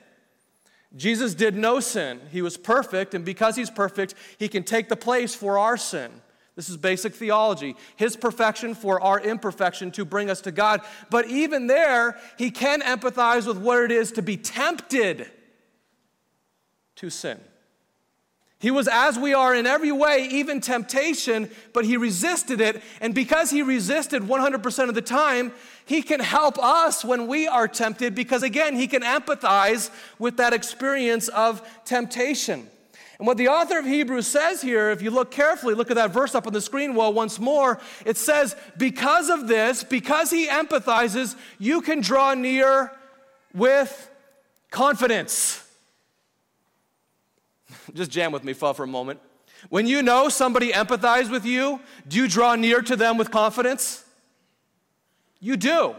Jesus 0.96 1.34
did 1.34 1.56
no 1.56 1.80
sin. 1.80 2.20
He 2.30 2.42
was 2.42 2.56
perfect, 2.56 3.14
and 3.14 3.24
because 3.24 3.56
he's 3.56 3.70
perfect, 3.70 4.14
he 4.38 4.48
can 4.48 4.62
take 4.62 4.88
the 4.88 4.96
place 4.96 5.34
for 5.34 5.58
our 5.58 5.76
sin. 5.76 6.10
This 6.54 6.68
is 6.68 6.76
basic 6.76 7.14
theology. 7.14 7.76
His 7.96 8.14
perfection 8.14 8.74
for 8.74 9.00
our 9.00 9.18
imperfection 9.18 9.90
to 9.92 10.04
bring 10.04 10.28
us 10.28 10.42
to 10.42 10.52
God. 10.52 10.82
But 11.08 11.26
even 11.28 11.66
there, 11.66 12.18
he 12.36 12.50
can 12.50 12.82
empathize 12.82 13.46
with 13.46 13.56
what 13.56 13.82
it 13.82 13.90
is 13.90 14.12
to 14.12 14.22
be 14.22 14.36
tempted 14.36 15.30
to 16.96 17.08
sin. 17.08 17.40
He 18.58 18.70
was 18.70 18.86
as 18.86 19.18
we 19.18 19.34
are 19.34 19.52
in 19.52 19.66
every 19.66 19.90
way, 19.90 20.28
even 20.30 20.60
temptation, 20.60 21.50
but 21.72 21.84
he 21.84 21.96
resisted 21.96 22.60
it. 22.60 22.80
And 23.00 23.12
because 23.12 23.50
he 23.50 23.60
resisted 23.60 24.22
100% 24.22 24.88
of 24.88 24.94
the 24.94 25.02
time, 25.02 25.52
he 25.84 26.02
can 26.02 26.20
help 26.20 26.58
us 26.58 27.04
when 27.04 27.26
we 27.26 27.46
are 27.46 27.66
tempted 27.66 28.14
because, 28.14 28.42
again, 28.42 28.76
he 28.76 28.86
can 28.86 29.02
empathize 29.02 29.90
with 30.18 30.36
that 30.36 30.52
experience 30.52 31.28
of 31.28 31.62
temptation. 31.84 32.68
And 33.18 33.26
what 33.26 33.36
the 33.36 33.48
author 33.48 33.78
of 33.78 33.84
Hebrews 33.84 34.26
says 34.26 34.62
here, 34.62 34.90
if 34.90 35.00
you 35.00 35.10
look 35.10 35.30
carefully, 35.30 35.74
look 35.74 35.90
at 35.90 35.94
that 35.94 36.10
verse 36.10 36.34
up 36.34 36.46
on 36.46 36.52
the 36.52 36.60
screen 36.60 36.94
well 36.94 37.12
once 37.12 37.38
more, 37.38 37.78
it 38.04 38.16
says, 38.16 38.56
Because 38.76 39.28
of 39.28 39.46
this, 39.46 39.84
because 39.84 40.30
he 40.30 40.48
empathizes, 40.48 41.36
you 41.58 41.82
can 41.82 42.00
draw 42.00 42.34
near 42.34 42.90
with 43.54 44.10
confidence. 44.70 45.64
Just 47.94 48.10
jam 48.10 48.32
with 48.32 48.44
me 48.44 48.52
for 48.54 48.82
a 48.82 48.86
moment. 48.86 49.20
When 49.68 49.86
you 49.86 50.02
know 50.02 50.28
somebody 50.28 50.72
empathizes 50.72 51.30
with 51.30 51.44
you, 51.44 51.80
do 52.08 52.16
you 52.16 52.26
draw 52.26 52.56
near 52.56 52.82
to 52.82 52.96
them 52.96 53.18
with 53.18 53.30
confidence? 53.30 54.04
You 55.42 55.56
do. 55.58 55.94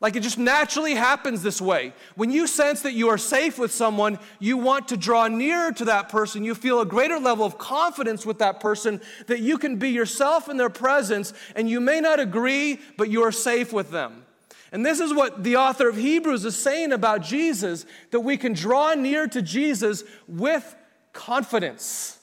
Like 0.00 0.16
it 0.16 0.22
just 0.22 0.38
naturally 0.38 0.94
happens 0.94 1.42
this 1.42 1.60
way. 1.60 1.92
When 2.14 2.30
you 2.30 2.46
sense 2.46 2.80
that 2.82 2.94
you 2.94 3.08
are 3.08 3.18
safe 3.18 3.58
with 3.58 3.70
someone, 3.70 4.18
you 4.38 4.56
want 4.56 4.88
to 4.88 4.96
draw 4.96 5.28
nearer 5.28 5.72
to 5.72 5.84
that 5.86 6.08
person. 6.08 6.42
You 6.42 6.54
feel 6.54 6.80
a 6.80 6.86
greater 6.86 7.18
level 7.18 7.44
of 7.44 7.58
confidence 7.58 8.24
with 8.24 8.38
that 8.38 8.60
person 8.60 9.02
that 9.26 9.40
you 9.40 9.58
can 9.58 9.76
be 9.76 9.90
yourself 9.90 10.48
in 10.48 10.56
their 10.56 10.70
presence, 10.70 11.34
and 11.54 11.68
you 11.68 11.80
may 11.80 12.00
not 12.00 12.18
agree, 12.18 12.80
but 12.96 13.10
you 13.10 13.22
are 13.24 13.32
safe 13.32 13.74
with 13.74 13.90
them. 13.90 14.24
And 14.72 14.86
this 14.86 15.00
is 15.00 15.12
what 15.12 15.42
the 15.42 15.56
author 15.56 15.88
of 15.88 15.96
Hebrews 15.96 16.44
is 16.44 16.56
saying 16.56 16.92
about 16.92 17.22
Jesus 17.22 17.84
that 18.12 18.20
we 18.20 18.36
can 18.36 18.54
draw 18.54 18.94
near 18.94 19.26
to 19.26 19.42
Jesus 19.42 20.04
with 20.28 20.76
confidence. 21.12 22.18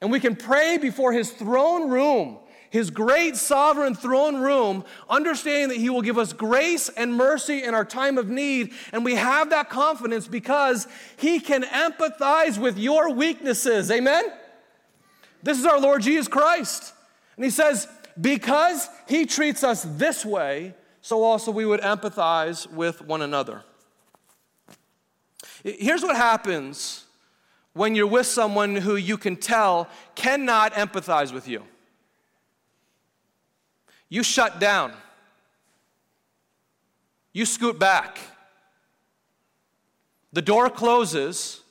And 0.00 0.10
we 0.10 0.20
can 0.20 0.36
pray 0.36 0.78
before 0.78 1.12
his 1.12 1.30
throne 1.30 1.90
room, 1.90 2.38
his 2.74 2.90
great 2.90 3.36
sovereign 3.36 3.94
throne 3.94 4.40
room, 4.40 4.84
understanding 5.08 5.68
that 5.68 5.76
he 5.76 5.88
will 5.88 6.02
give 6.02 6.18
us 6.18 6.32
grace 6.32 6.88
and 6.88 7.14
mercy 7.14 7.62
in 7.62 7.72
our 7.72 7.84
time 7.84 8.18
of 8.18 8.28
need. 8.28 8.72
And 8.90 9.04
we 9.04 9.14
have 9.14 9.50
that 9.50 9.70
confidence 9.70 10.26
because 10.26 10.88
he 11.16 11.38
can 11.38 11.62
empathize 11.62 12.58
with 12.58 12.76
your 12.76 13.12
weaknesses. 13.14 13.92
Amen? 13.92 14.24
This 15.40 15.56
is 15.56 15.64
our 15.66 15.78
Lord 15.78 16.02
Jesus 16.02 16.26
Christ. 16.26 16.92
And 17.36 17.44
he 17.44 17.50
says, 17.52 17.86
because 18.20 18.88
he 19.06 19.24
treats 19.24 19.62
us 19.62 19.84
this 19.84 20.24
way, 20.24 20.74
so 21.00 21.22
also 21.22 21.52
we 21.52 21.64
would 21.64 21.80
empathize 21.80 22.68
with 22.68 23.00
one 23.02 23.22
another. 23.22 23.62
Here's 25.62 26.02
what 26.02 26.16
happens 26.16 27.04
when 27.72 27.94
you're 27.94 28.08
with 28.08 28.26
someone 28.26 28.74
who 28.74 28.96
you 28.96 29.16
can 29.16 29.36
tell 29.36 29.88
cannot 30.16 30.72
empathize 30.72 31.32
with 31.32 31.46
you. 31.46 31.62
You 34.08 34.22
shut 34.22 34.60
down, 34.60 34.92
you 37.32 37.46
scoot 37.46 37.78
back. 37.78 38.18
The 40.32 40.42
door 40.42 40.68
closes, 40.68 41.62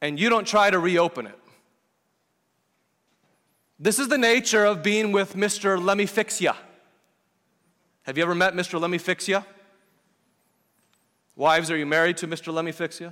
and 0.00 0.20
you 0.20 0.28
don't 0.28 0.46
try 0.46 0.70
to 0.70 0.78
reopen 0.78 1.26
it. 1.26 1.38
This 3.78 3.98
is 3.98 4.08
the 4.08 4.18
nature 4.18 4.64
of 4.64 4.82
being 4.82 5.10
with 5.10 5.34
Mr. 5.34 5.82
Let 5.82 5.96
Me 5.96 6.06
Fix 6.06 6.40
Ya. 6.40 6.54
Have 8.02 8.18
you 8.18 8.24
ever 8.24 8.34
met 8.34 8.54
Mr. 8.54 8.80
Let 8.80 8.90
Me 8.90 8.98
Fix 8.98 9.26
Ya? 9.26 9.42
Wives, 11.34 11.70
are 11.70 11.76
you 11.76 11.86
married 11.86 12.18
to 12.18 12.28
Mr. 12.28 12.52
Let 12.52 12.64
Me 12.64 12.72
Fix 12.72 13.00
Ya? 13.00 13.10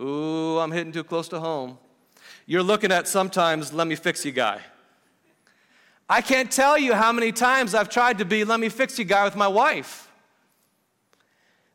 Ooh, 0.00 0.58
I'm 0.58 0.70
hitting 0.70 0.92
too 0.92 1.04
close 1.04 1.28
to 1.28 1.40
home. 1.40 1.76
You're 2.46 2.62
looking 2.62 2.92
at 2.92 3.06
sometimes, 3.06 3.72
let 3.72 3.86
me 3.86 3.96
fix 3.96 4.24
you 4.24 4.32
guy. 4.32 4.60
I 6.10 6.22
can't 6.22 6.50
tell 6.50 6.76
you 6.76 6.92
how 6.92 7.12
many 7.12 7.30
times 7.30 7.72
I've 7.72 7.88
tried 7.88 8.18
to 8.18 8.24
be, 8.24 8.42
let 8.42 8.58
me 8.58 8.68
fix 8.68 8.98
you 8.98 9.04
guy 9.04 9.24
with 9.24 9.36
my 9.36 9.46
wife. 9.46 10.10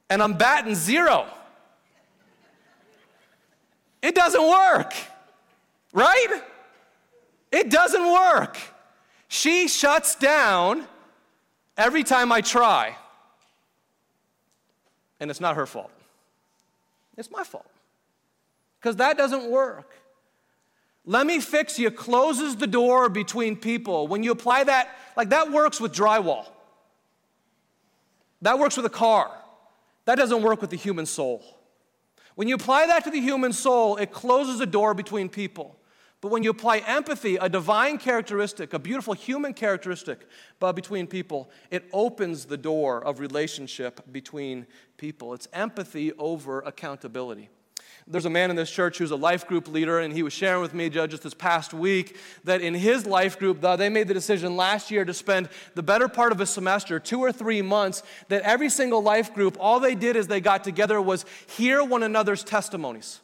And 0.09 0.21
I'm 0.21 0.33
batting 0.33 0.75
zero. 0.75 1.25
It 4.01 4.13
doesn't 4.13 4.45
work, 4.45 4.93
right? 5.93 6.41
It 7.49 7.69
doesn't 7.69 8.11
work. 8.11 8.57
She 9.29 9.69
shuts 9.69 10.15
down 10.15 10.85
every 11.77 12.03
time 12.03 12.33
I 12.33 12.41
try. 12.41 12.97
And 15.21 15.31
it's 15.31 15.39
not 15.39 15.55
her 15.55 15.65
fault, 15.65 15.91
it's 17.15 17.31
my 17.31 17.45
fault 17.45 17.65
because 18.81 18.97
that 18.97 19.17
doesn't 19.17 19.49
work. 19.49 19.93
Let 21.05 21.27
me 21.27 21.39
fix 21.39 21.77
you 21.77 21.91
closes 21.91 22.55
the 22.55 22.67
door 22.67 23.09
between 23.09 23.55
people. 23.55 24.07
When 24.07 24.23
you 24.23 24.31
apply 24.31 24.63
that, 24.63 24.89
like 25.15 25.29
that 25.29 25.51
works 25.51 25.79
with 25.79 25.93
drywall. 25.93 26.47
That 28.41 28.59
works 28.59 28.75
with 28.77 28.85
a 28.85 28.91
car. 28.91 29.31
That 30.05 30.15
doesn't 30.15 30.41
work 30.41 30.61
with 30.61 30.69
the 30.69 30.77
human 30.77 31.05
soul. 31.05 31.43
When 32.35 32.47
you 32.47 32.55
apply 32.55 32.87
that 32.87 33.03
to 33.05 33.11
the 33.11 33.21
human 33.21 33.53
soul, 33.53 33.97
it 33.97 34.11
closes 34.11 34.59
a 34.59 34.65
door 34.65 34.93
between 34.93 35.29
people. 35.29 35.79
But 36.21 36.31
when 36.31 36.43
you 36.43 36.49
apply 36.49 36.79
empathy, 36.79 37.35
a 37.35 37.47
divine 37.47 37.97
characteristic, 37.97 38.73
a 38.73 38.79
beautiful 38.79 39.13
human 39.13 39.53
characteristic 39.53 40.27
between 40.59 41.05
people, 41.05 41.51
it 41.69 41.85
opens 41.93 42.45
the 42.45 42.57
door 42.57 43.03
of 43.03 43.19
relationship 43.19 44.01
between 44.11 44.65
people. 44.97 45.33
It's 45.35 45.47
empathy 45.53 46.13
over 46.13 46.61
accountability. 46.61 47.49
There's 48.07 48.25
a 48.25 48.29
man 48.29 48.51
in 48.51 48.55
this 48.55 48.69
church 48.69 48.99
who's 48.99 49.09
a 49.09 49.15
life 49.15 49.47
group 49.47 49.67
leader, 49.67 49.99
and 49.99 50.13
he 50.13 50.21
was 50.21 50.31
sharing 50.31 50.61
with 50.61 50.75
me 50.75 50.89
just 50.89 51.23
this 51.23 51.33
past 51.33 51.73
week 51.73 52.17
that 52.43 52.61
in 52.61 52.75
his 52.75 53.07
life 53.07 53.39
group, 53.39 53.61
they 53.61 53.89
made 53.89 54.07
the 54.07 54.13
decision 54.13 54.55
last 54.55 54.91
year 54.91 55.03
to 55.05 55.13
spend 55.13 55.49
the 55.73 55.81
better 55.81 56.07
part 56.07 56.31
of 56.31 56.39
a 56.39 56.45
semester, 56.45 56.99
two 56.99 57.19
or 57.19 57.31
three 57.31 57.63
months, 57.63 58.03
that 58.27 58.43
every 58.43 58.69
single 58.69 59.01
life 59.01 59.33
group, 59.33 59.57
all 59.59 59.79
they 59.79 59.95
did 59.95 60.15
as 60.15 60.27
they 60.27 60.39
got 60.39 60.63
together 60.63 61.01
was 61.01 61.25
hear 61.57 61.83
one 61.83 62.03
another's 62.03 62.43
testimonies. 62.43 63.21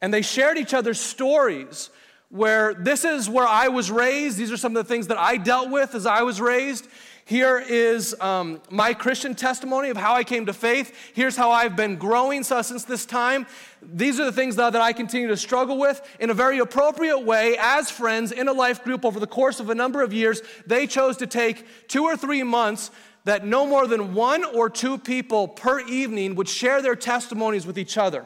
And 0.00 0.14
they 0.14 0.22
shared 0.22 0.56
each 0.56 0.72
other's 0.72 1.00
stories 1.00 1.90
where 2.30 2.74
this 2.74 3.04
is 3.04 3.28
where 3.28 3.46
I 3.46 3.68
was 3.68 3.90
raised, 3.90 4.36
these 4.38 4.52
are 4.52 4.56
some 4.56 4.76
of 4.76 4.86
the 4.86 4.88
things 4.88 5.08
that 5.08 5.18
I 5.18 5.36
dealt 5.36 5.70
with 5.70 5.96
as 5.96 6.06
I 6.06 6.22
was 6.22 6.40
raised. 6.40 6.86
Here 7.28 7.58
is 7.58 8.18
um, 8.22 8.62
my 8.70 8.94
Christian 8.94 9.34
testimony 9.34 9.90
of 9.90 9.98
how 9.98 10.14
I 10.14 10.24
came 10.24 10.46
to 10.46 10.54
faith. 10.54 10.94
Here's 11.12 11.36
how 11.36 11.50
I've 11.50 11.76
been 11.76 11.96
growing 11.96 12.42
so, 12.42 12.62
since 12.62 12.84
this 12.84 13.04
time. 13.04 13.46
These 13.82 14.18
are 14.18 14.24
the 14.24 14.32
things 14.32 14.56
that, 14.56 14.72
that 14.72 14.80
I 14.80 14.94
continue 14.94 15.28
to 15.28 15.36
struggle 15.36 15.76
with 15.76 16.00
in 16.20 16.30
a 16.30 16.34
very 16.34 16.58
appropriate 16.58 17.18
way 17.18 17.58
as 17.60 17.90
friends 17.90 18.32
in 18.32 18.48
a 18.48 18.52
life 18.54 18.82
group 18.82 19.04
over 19.04 19.20
the 19.20 19.26
course 19.26 19.60
of 19.60 19.68
a 19.68 19.74
number 19.74 20.00
of 20.00 20.14
years. 20.14 20.40
They 20.66 20.86
chose 20.86 21.18
to 21.18 21.26
take 21.26 21.66
two 21.86 22.04
or 22.04 22.16
three 22.16 22.42
months 22.42 22.90
that 23.24 23.44
no 23.44 23.66
more 23.66 23.86
than 23.86 24.14
one 24.14 24.42
or 24.42 24.70
two 24.70 24.96
people 24.96 25.48
per 25.48 25.80
evening 25.80 26.34
would 26.36 26.48
share 26.48 26.80
their 26.80 26.96
testimonies 26.96 27.66
with 27.66 27.78
each 27.78 27.98
other. 27.98 28.24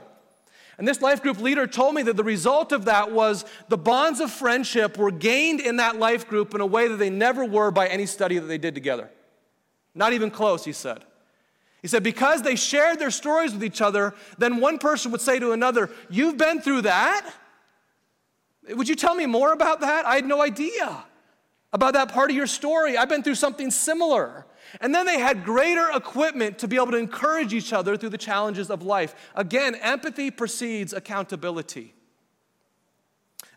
And 0.79 0.88
this 0.88 1.02
life 1.02 1.23
group 1.23 1.38
leader 1.38 1.67
told 1.67 1.95
me 1.95 2.02
that 2.02 2.17
the 2.17 2.25
result 2.25 2.73
of 2.73 2.87
that 2.87 3.12
was 3.12 3.45
the 3.69 3.76
bonds 3.76 4.21
of 4.21 4.31
friendship 4.31 4.97
were 4.97 5.11
gained 5.11 5.61
in 5.61 5.76
that 5.76 5.99
life 5.99 6.26
group 6.26 6.55
in 6.55 6.61
a 6.61 6.67
way 6.67 6.88
that 6.88 6.97
they 6.97 7.11
never 7.11 7.45
were 7.45 7.71
by 7.71 7.88
any 7.88 8.07
study 8.07 8.38
that 8.38 8.47
they 8.47 8.59
did 8.59 8.75
together. 8.75 9.11
Not 9.95 10.12
even 10.12 10.31
close, 10.31 10.64
he 10.64 10.73
said. 10.73 11.05
He 11.83 11.88
said, 11.88 12.02
because 12.02 12.43
they 12.43 12.57
shared 12.57 12.99
their 12.99 13.11
stories 13.11 13.52
with 13.52 13.64
each 13.64 13.81
other, 13.81 14.14
then 14.38 14.61
one 14.61 14.79
person 14.79 15.11
would 15.12 15.21
say 15.21 15.38
to 15.41 15.52
another, 15.52 15.91
You've 16.09 16.38
been 16.38 16.61
through 16.61 16.83
that? 16.83 17.31
Would 18.69 18.88
you 18.88 18.95
tell 18.95 19.14
me 19.14 19.26
more 19.26 19.52
about 19.52 19.81
that? 19.81 20.07
I 20.07 20.14
had 20.14 20.25
no 20.25 20.41
idea 20.41 21.05
about 21.73 21.95
that 21.95 22.12
part 22.12 22.31
of 22.31 22.37
your 22.37 22.47
story. 22.47 22.97
I've 22.97 23.09
been 23.09 23.23
through 23.23 23.35
something 23.35 23.71
similar. 23.71 24.47
And 24.81 24.95
then 24.95 25.07
they 25.07 25.19
had 25.19 25.45
greater 25.45 25.91
equipment 25.95 26.59
to 26.59 26.69
be 26.69 26.76
able 26.76 26.93
to 26.93 26.97
encourage 26.97 27.52
each 27.52 27.73
other 27.73 27.97
through 27.97 28.11
the 28.11 28.19
challenges 28.19 28.71
of 28.71 28.83
life. 28.83 29.14
Again, 29.35 29.75
empathy 29.76 30.31
precedes 30.31 30.93
accountability. 30.93 31.95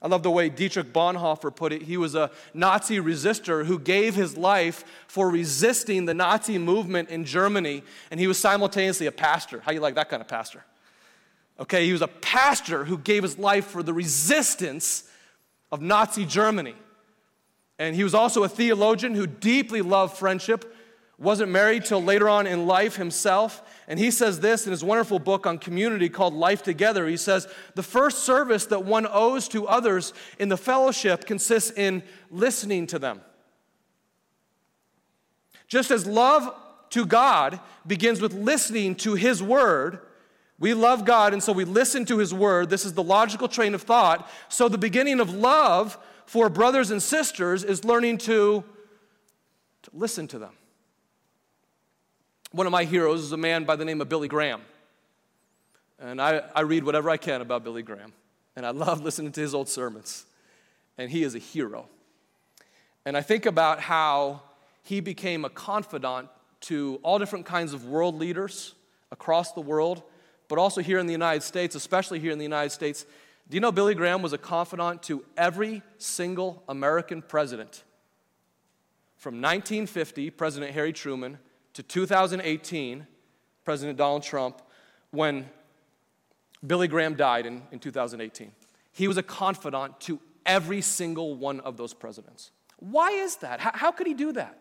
I 0.01 0.07
love 0.07 0.23
the 0.23 0.29
way 0.29 0.49
Dietrich 0.49 0.93
Bonhoeffer 0.93 1.55
put 1.55 1.73
it. 1.73 1.81
He 1.81 1.97
was 1.97 2.13
a 2.13 2.29
Nazi 2.53 2.99
resistor 2.99 3.65
who 3.65 3.79
gave 3.79 4.13
his 4.13 4.37
life 4.37 4.83
for 5.07 5.29
resisting 5.31 6.05
the 6.05 6.13
Nazi 6.13 6.57
movement 6.57 7.09
in 7.09 7.25
Germany, 7.25 7.81
and 8.11 8.19
he 8.19 8.27
was 8.27 8.37
simultaneously 8.37 9.07
a 9.07 9.11
pastor. 9.11 9.61
How 9.61 9.71
you 9.71 9.79
like 9.79 9.95
that 9.95 10.09
kind 10.09 10.21
of 10.21 10.27
pastor? 10.27 10.63
Okay, 11.59 11.85
he 11.85 11.93
was 11.93 12.01
a 12.01 12.07
pastor 12.07 12.83
who 12.83 12.97
gave 12.97 13.23
his 13.23 13.39
life 13.39 13.67
for 13.67 13.81
the 13.81 13.93
resistance 13.93 15.05
of 15.71 15.81
Nazi 15.81 16.25
Germany. 16.25 16.75
And 17.79 17.95
he 17.95 18.03
was 18.03 18.13
also 18.13 18.43
a 18.43 18.49
theologian 18.49 19.15
who 19.15 19.25
deeply 19.25 19.81
loved 19.81 20.17
friendship 20.17 20.74
wasn't 21.17 21.51
married 21.51 21.85
till 21.85 22.03
later 22.03 22.27
on 22.27 22.45
in 22.45 22.67
life 22.67 22.97
himself. 22.97 23.63
And 23.87 23.97
he 23.97 24.11
says 24.11 24.41
this 24.41 24.65
in 24.65 24.71
his 24.71 24.83
wonderful 24.83 25.19
book 25.19 25.47
on 25.47 25.57
community 25.57 26.09
called 26.09 26.33
Life 26.33 26.61
Together. 26.61 27.07
He 27.07 27.17
says, 27.17 27.47
The 27.75 27.83
first 27.83 28.19
service 28.19 28.65
that 28.67 28.83
one 28.83 29.07
owes 29.09 29.47
to 29.49 29.67
others 29.67 30.13
in 30.39 30.49
the 30.49 30.57
fellowship 30.57 31.25
consists 31.25 31.71
in 31.71 32.03
listening 32.29 32.87
to 32.87 32.99
them. 32.99 33.21
Just 35.67 35.89
as 35.89 36.05
love 36.05 36.53
to 36.91 37.05
God 37.05 37.59
begins 37.87 38.19
with 38.19 38.33
listening 38.33 38.95
to 38.95 39.15
his 39.15 39.41
word, 39.41 39.99
we 40.59 40.73
love 40.73 41.05
God 41.05 41.33
and 41.33 41.41
so 41.41 41.53
we 41.53 41.65
listen 41.65 42.05
to 42.05 42.17
his 42.17 42.33
word. 42.33 42.69
This 42.69 42.85
is 42.85 42.93
the 42.93 43.03
logical 43.03 43.47
train 43.47 43.73
of 43.73 43.81
thought. 43.81 44.29
So 44.49 44.67
the 44.67 44.77
beginning 44.77 45.19
of 45.19 45.33
love 45.33 45.97
for 46.25 46.49
brothers 46.49 46.91
and 46.91 47.01
sisters 47.01 47.63
is 47.63 47.85
learning 47.85 48.19
to, 48.19 48.63
to 49.83 49.91
listen 49.93 50.27
to 50.29 50.39
them. 50.39 50.51
One 52.55 52.65
of 52.65 52.71
my 52.71 52.85
heroes 52.85 53.21
is 53.21 53.33
a 53.33 53.37
man 53.37 53.65
by 53.65 53.75
the 53.75 53.83
name 53.83 53.99
of 53.99 54.07
Billy 54.07 54.29
Graham. 54.29 54.61
And 55.99 56.21
I, 56.21 56.41
I 56.55 56.61
read 56.61 56.85
whatever 56.85 57.09
I 57.09 57.17
can 57.17 57.41
about 57.41 57.65
Billy 57.65 57.83
Graham. 57.83 58.13
And 58.55 58.65
I 58.65 58.69
love 58.69 59.01
listening 59.01 59.33
to 59.33 59.41
his 59.41 59.53
old 59.53 59.67
sermons. 59.67 60.25
And 60.97 61.11
he 61.11 61.23
is 61.23 61.35
a 61.35 61.37
hero. 61.37 61.89
And 63.03 63.17
I 63.17 63.21
think 63.21 63.45
about 63.45 63.81
how 63.81 64.41
he 64.83 65.01
became 65.01 65.43
a 65.43 65.49
confidant 65.49 66.29
to 66.61 66.97
all 67.03 67.19
different 67.19 67.45
kinds 67.45 67.73
of 67.73 67.87
world 67.87 68.15
leaders 68.17 68.73
across 69.11 69.51
the 69.51 69.59
world, 69.59 70.01
but 70.47 70.57
also 70.57 70.79
here 70.79 70.97
in 70.97 71.07
the 71.07 71.11
United 71.11 71.43
States, 71.43 71.75
especially 71.75 72.21
here 72.21 72.31
in 72.31 72.37
the 72.37 72.45
United 72.45 72.69
States. 72.69 73.05
Do 73.49 73.55
you 73.55 73.59
know 73.59 73.73
Billy 73.73 73.95
Graham 73.95 74.21
was 74.21 74.31
a 74.31 74.37
confidant 74.37 75.03
to 75.03 75.25
every 75.35 75.81
single 75.97 76.63
American 76.69 77.21
president? 77.21 77.83
From 79.17 79.41
1950, 79.41 80.29
President 80.29 80.71
Harry 80.71 80.93
Truman, 80.93 81.37
to 81.75 81.83
2018, 81.83 83.05
President 83.65 83.97
Donald 83.97 84.23
Trump, 84.23 84.61
when 85.11 85.49
Billy 86.65 86.87
Graham 86.87 87.15
died 87.15 87.45
in, 87.45 87.61
in 87.71 87.79
2018. 87.79 88.51
He 88.93 89.07
was 89.07 89.17
a 89.17 89.23
confidant 89.23 89.99
to 90.01 90.19
every 90.45 90.81
single 90.81 91.35
one 91.35 91.59
of 91.59 91.75
those 91.75 91.93
presidents. 91.93 92.51
Why 92.77 93.11
is 93.11 93.37
that? 93.37 93.59
How, 93.59 93.71
how 93.73 93.91
could 93.91 94.07
he 94.07 94.13
do 94.13 94.31
that? 94.33 94.57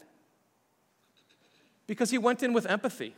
Because 1.87 2.11
he 2.11 2.18
went 2.18 2.42
in 2.42 2.53
with 2.53 2.66
empathy. 2.66 3.14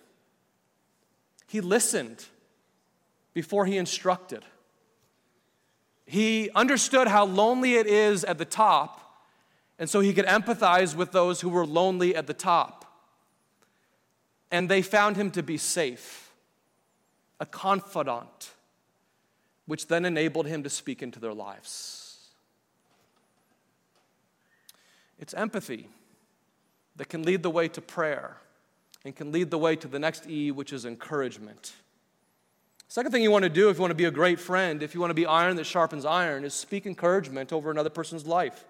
He 1.47 1.63
listened 1.63 2.27
before 3.33 3.65
he 3.65 3.79
instructed. 3.79 4.45
He 6.05 6.51
understood 6.55 7.09
how 7.09 7.25
lonely 7.25 7.77
it 7.77 7.87
is 7.87 8.25
at 8.25 8.37
the 8.37 8.45
top, 8.45 9.25
and 9.79 9.89
so 9.89 10.01
he 10.01 10.13
could 10.13 10.27
empathize 10.27 10.95
with 10.95 11.13
those 11.13 11.41
who 11.41 11.49
were 11.49 11.65
lonely 11.65 12.15
at 12.15 12.27
the 12.27 12.35
top 12.35 12.86
and 14.51 14.69
they 14.69 14.83
found 14.83 15.17
him 15.17 15.31
to 15.33 15.43
be 15.43 15.57
safe, 15.57 16.31
a 17.41 17.47
confidant, 17.47 18.51
which 19.67 19.89
then 19.89 20.05
enabled 20.05 20.47
him 20.47 20.63
to 20.63 20.71
speak 20.71 21.03
into 21.03 21.19
their 21.19 21.35
lives. 21.35 22.07
It's 25.19 25.35
empathy 25.35 25.89
that 26.97 27.09
can 27.09 27.23
lead 27.23 27.43
the 27.43 27.51
way 27.51 27.69
to 27.69 27.81
prayer 27.81 28.37
and 29.05 29.15
can 29.15 29.33
lead 29.33 29.51
the 29.51 29.59
way 29.59 29.77
to 29.77 29.89
the 29.89 29.99
next 29.99 30.29
E, 30.29 30.51
which 30.51 30.73
is 30.73 30.85
encouragement. 30.85 31.75
Second 32.89 33.11
thing 33.11 33.23
you 33.23 33.31
want 33.31 33.43
to 33.43 33.49
do 33.49 33.69
if 33.69 33.77
you 33.77 33.81
want 33.81 33.91
to 33.91 33.97
be 33.97 34.05
a 34.05 34.11
great 34.11 34.39
friend, 34.39 34.83
if 34.83 34.95
you 34.95 35.01
want 35.01 35.11
to 35.11 35.15
be 35.15 35.27
iron 35.27 35.57
that 35.57 35.65
sharpens 35.65 36.05
iron, 36.05 36.45
is 36.45 36.55
speak 36.55 36.87
encouragement 36.87 37.53
over 37.53 37.71
another 37.71 37.91
person's 37.91 38.27
life. 38.27 38.65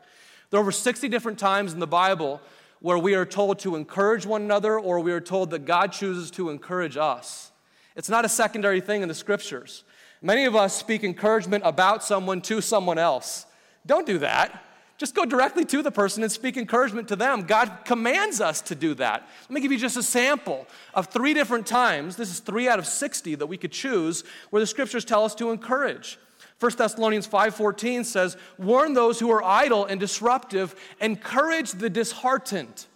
There 0.50 0.58
are 0.58 0.62
over 0.62 0.72
60 0.72 1.08
different 1.08 1.38
times 1.38 1.72
in 1.72 1.80
the 1.80 1.86
Bible 1.86 2.40
where 2.80 2.98
we 2.98 3.14
are 3.14 3.24
told 3.24 3.58
to 3.60 3.76
encourage 3.76 4.26
one 4.26 4.42
another 4.42 4.78
or 4.78 5.00
we 5.00 5.12
are 5.12 5.20
told 5.20 5.50
that 5.50 5.64
God 5.64 5.92
chooses 5.92 6.30
to 6.32 6.50
encourage 6.50 6.96
us. 6.96 7.50
It's 7.94 8.08
not 8.08 8.24
a 8.24 8.28
secondary 8.28 8.80
thing 8.80 9.02
in 9.02 9.08
the 9.08 9.14
scriptures. 9.14 9.84
Many 10.22 10.44
of 10.44 10.54
us 10.54 10.76
speak 10.76 11.04
encouragement 11.04 11.64
about 11.66 12.02
someone 12.04 12.40
to 12.42 12.60
someone 12.60 12.98
else. 12.98 13.46
Don't 13.86 14.06
do 14.06 14.18
that. 14.18 14.62
Just 14.98 15.14
go 15.14 15.26
directly 15.26 15.64
to 15.66 15.82
the 15.82 15.90
person 15.90 16.22
and 16.22 16.32
speak 16.32 16.56
encouragement 16.56 17.08
to 17.08 17.16
them. 17.16 17.42
God 17.42 17.80
commands 17.84 18.40
us 18.40 18.62
to 18.62 18.74
do 18.74 18.94
that. 18.94 19.28
Let 19.42 19.50
me 19.50 19.60
give 19.60 19.70
you 19.70 19.78
just 19.78 19.96
a 19.96 20.02
sample 20.02 20.66
of 20.94 21.08
three 21.08 21.34
different 21.34 21.66
times. 21.66 22.16
This 22.16 22.30
is 22.30 22.40
three 22.40 22.66
out 22.66 22.78
of 22.78 22.86
60 22.86 23.34
that 23.34 23.46
we 23.46 23.58
could 23.58 23.72
choose 23.72 24.24
where 24.48 24.60
the 24.60 24.66
scriptures 24.66 25.04
tell 25.04 25.24
us 25.24 25.34
to 25.34 25.50
encourage. 25.50 26.18
1 26.58 26.78
Thessalonians 26.78 27.26
5:14 27.26 28.04
says, 28.04 28.36
"Warn 28.58 28.94
those 28.94 29.18
who 29.18 29.30
are 29.30 29.42
idle 29.42 29.84
and 29.84 30.00
disruptive, 30.00 30.74
encourage 31.00 31.72
the 31.72 31.90
disheartened." 31.90 32.86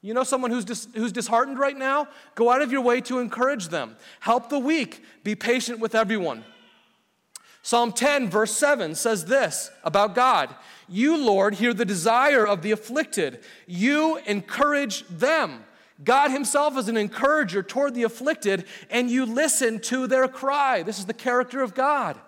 You 0.00 0.12
know 0.12 0.22
someone 0.22 0.50
who's, 0.50 0.66
dis- 0.66 0.88
who's 0.94 1.12
disheartened 1.12 1.58
right 1.58 1.76
now? 1.76 2.08
Go 2.34 2.50
out 2.50 2.60
of 2.60 2.70
your 2.70 2.82
way 2.82 3.00
to 3.02 3.20
encourage 3.20 3.68
them. 3.68 3.96
Help 4.20 4.50
the 4.50 4.58
weak. 4.58 5.02
Be 5.24 5.34
patient 5.34 5.80
with 5.80 5.94
everyone. 5.94 6.44
Psalm 7.62 7.90
10, 7.90 8.28
verse 8.28 8.54
7 8.54 8.94
says 8.94 9.24
this 9.24 9.70
about 9.82 10.14
God 10.14 10.54
You, 10.86 11.16
Lord, 11.16 11.54
hear 11.54 11.72
the 11.72 11.86
desire 11.86 12.46
of 12.46 12.60
the 12.60 12.70
afflicted. 12.70 13.40
You 13.66 14.18
encourage 14.26 15.08
them. 15.08 15.64
God 16.04 16.30
Himself 16.30 16.76
is 16.76 16.88
an 16.88 16.98
encourager 16.98 17.62
toward 17.62 17.94
the 17.94 18.02
afflicted, 18.02 18.66
and 18.90 19.10
you 19.10 19.24
listen 19.24 19.80
to 19.80 20.06
their 20.06 20.28
cry. 20.28 20.82
This 20.82 20.98
is 20.98 21.06
the 21.06 21.14
character 21.14 21.62
of 21.62 21.74
God. 21.74 22.20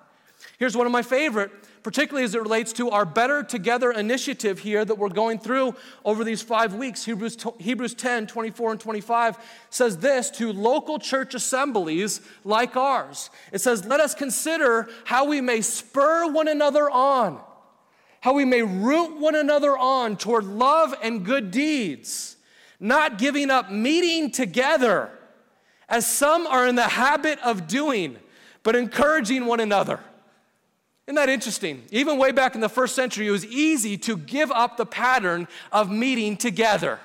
Here's 0.58 0.76
one 0.76 0.86
of 0.86 0.92
my 0.92 1.02
favorite, 1.02 1.50
particularly 1.82 2.24
as 2.24 2.34
it 2.34 2.40
relates 2.40 2.72
to 2.74 2.90
our 2.90 3.04
Better 3.04 3.42
Together 3.42 3.92
initiative 3.92 4.58
here 4.58 4.86
that 4.86 4.96
we're 4.96 5.10
going 5.10 5.38
through 5.38 5.74
over 6.02 6.24
these 6.24 6.40
five 6.40 6.72
weeks. 6.72 7.04
Hebrews, 7.04 7.36
Hebrews 7.58 7.92
10 7.92 8.26
24 8.26 8.72
and 8.72 8.80
25 8.80 9.36
says 9.68 9.98
this 9.98 10.30
to 10.30 10.52
local 10.52 10.98
church 10.98 11.34
assemblies 11.34 12.22
like 12.42 12.74
ours. 12.74 13.28
It 13.52 13.60
says, 13.60 13.84
Let 13.84 14.00
us 14.00 14.14
consider 14.14 14.88
how 15.04 15.26
we 15.26 15.42
may 15.42 15.60
spur 15.60 16.30
one 16.32 16.48
another 16.48 16.88
on, 16.88 17.38
how 18.22 18.32
we 18.32 18.46
may 18.46 18.62
root 18.62 19.20
one 19.20 19.34
another 19.34 19.76
on 19.76 20.16
toward 20.16 20.44
love 20.44 20.94
and 21.02 21.22
good 21.22 21.50
deeds, 21.50 22.36
not 22.80 23.18
giving 23.18 23.50
up 23.50 23.70
meeting 23.70 24.30
together, 24.30 25.10
as 25.86 26.06
some 26.06 26.46
are 26.46 26.66
in 26.66 26.76
the 26.76 26.88
habit 26.88 27.38
of 27.40 27.66
doing, 27.66 28.16
but 28.62 28.74
encouraging 28.74 29.44
one 29.44 29.60
another 29.60 30.00
isn't 31.06 31.14
that 31.14 31.28
interesting? 31.28 31.84
Even 31.90 32.18
way 32.18 32.32
back 32.32 32.54
in 32.54 32.60
the 32.60 32.68
first 32.68 32.96
century, 32.96 33.28
it 33.28 33.30
was 33.30 33.46
easy 33.46 33.96
to 33.98 34.16
give 34.16 34.50
up 34.50 34.76
the 34.76 34.86
pattern 34.86 35.46
of 35.70 35.90
meeting 35.90 36.36
together. 36.36 36.98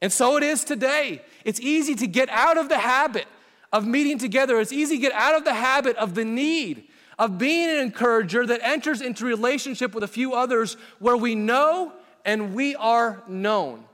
And 0.00 0.10
so 0.10 0.36
it 0.36 0.42
is 0.42 0.64
today. 0.64 1.22
It's 1.44 1.60
easy 1.60 1.94
to 1.96 2.06
get 2.06 2.28
out 2.30 2.56
of 2.56 2.68
the 2.68 2.78
habit 2.78 3.26
of 3.72 3.86
meeting 3.86 4.18
together. 4.18 4.58
It's 4.58 4.72
easy 4.72 4.96
to 4.96 5.00
get 5.00 5.12
out 5.12 5.34
of 5.34 5.44
the 5.44 5.54
habit 5.54 5.96
of 5.96 6.14
the 6.14 6.24
need 6.24 6.88
of 7.18 7.38
being 7.38 7.68
an 7.68 7.78
encourager 7.78 8.46
that 8.46 8.60
enters 8.62 9.00
into 9.00 9.24
relationship 9.26 9.94
with 9.94 10.02
a 10.02 10.08
few 10.08 10.32
others 10.32 10.76
where 10.98 11.16
we 11.16 11.34
know 11.34 11.92
and 12.24 12.54
we 12.54 12.74
are 12.76 13.22
known. 13.28 13.84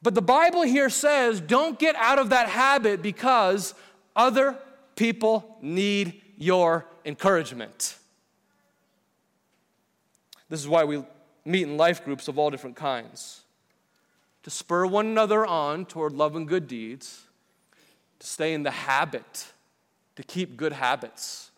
But 0.00 0.14
the 0.14 0.22
Bible 0.22 0.62
here 0.62 0.88
says 0.88 1.40
don't 1.40 1.78
get 1.78 1.96
out 1.96 2.18
of 2.18 2.30
that 2.30 2.48
habit 2.48 3.02
because 3.02 3.74
other 4.14 4.56
people 4.94 5.58
need 5.60 6.22
your 6.36 6.86
encouragement. 7.04 7.95
This 10.48 10.60
is 10.60 10.68
why 10.68 10.84
we 10.84 11.04
meet 11.44 11.62
in 11.62 11.76
life 11.76 12.04
groups 12.04 12.28
of 12.28 12.38
all 12.38 12.50
different 12.50 12.76
kinds 12.76 13.42
to 14.42 14.50
spur 14.50 14.86
one 14.86 15.06
another 15.06 15.44
on 15.44 15.84
toward 15.84 16.12
love 16.12 16.36
and 16.36 16.46
good 16.46 16.68
deeds, 16.68 17.24
to 18.20 18.26
stay 18.28 18.54
in 18.54 18.62
the 18.62 18.70
habit, 18.70 19.52
to 20.14 20.22
keep 20.22 20.56
good 20.56 20.72
habits 20.72 21.50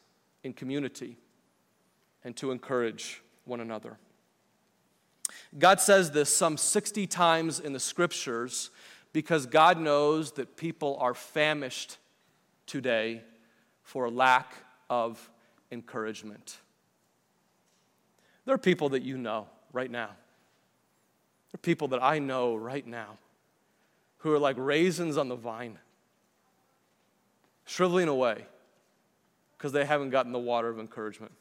in 0.43 0.55
community, 0.55 1.19
and 2.25 2.35
to 2.35 2.51
encourage 2.51 3.21
one 3.45 3.61
another. 3.61 3.99
God 5.59 5.81
says 5.81 6.13
this 6.13 6.35
some 6.35 6.57
60 6.57 7.07
times 7.07 7.61
in 7.61 7.75
the 7.75 7.81
scriptures 7.81 8.71
because 9.13 9.45
God 9.45 9.79
knows 9.79 10.33
that 10.33 10.57
people 10.57 10.97
are 10.99 11.13
famished 11.13 11.99
today 12.67 13.23
for 13.83 14.11
lack 14.11 14.55
of 14.89 15.31
encouragement. 15.71 16.57
There 18.49 18.55
are 18.55 18.57
people 18.57 18.89
that 18.89 19.03
you 19.03 19.19
know 19.19 19.47
right 19.75 19.91
now. 19.91 20.07
There 20.07 21.57
are 21.57 21.59
people 21.59 21.89
that 21.89 22.03
I 22.03 22.19
know 22.19 22.57
right 22.57 22.87
now 22.87 23.19
who 24.17 24.33
are 24.33 24.39
like 24.39 24.57
raisins 24.59 25.19
on 25.19 25.29
the 25.29 25.37
vine, 25.37 25.79
shriveling 27.67 28.09
away 28.09 28.47
because 29.53 29.73
they 29.73 29.85
haven't 29.85 30.09
gotten 30.09 30.33
the 30.33 30.39
water 30.39 30.71
of 30.71 30.81
encouragement. 30.81 31.33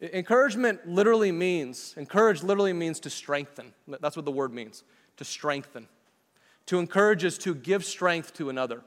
Encouragement 0.00 0.84
literally 0.88 1.30
means, 1.30 1.94
encourage 1.96 2.42
literally 2.42 2.72
means 2.72 2.98
to 2.98 3.10
strengthen. 3.10 3.72
That's 3.86 4.16
what 4.16 4.24
the 4.24 4.32
word 4.32 4.52
means, 4.52 4.82
to 5.18 5.24
strengthen. 5.24 5.86
To 6.66 6.80
encourage 6.80 7.22
is 7.22 7.38
to 7.38 7.54
give 7.54 7.84
strength 7.84 8.34
to 8.38 8.50
another. 8.50 8.82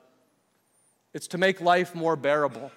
It's 1.14 1.28
to 1.28 1.38
make 1.38 1.62
life 1.62 1.96
more 1.96 2.18
bearable. 2.18 2.74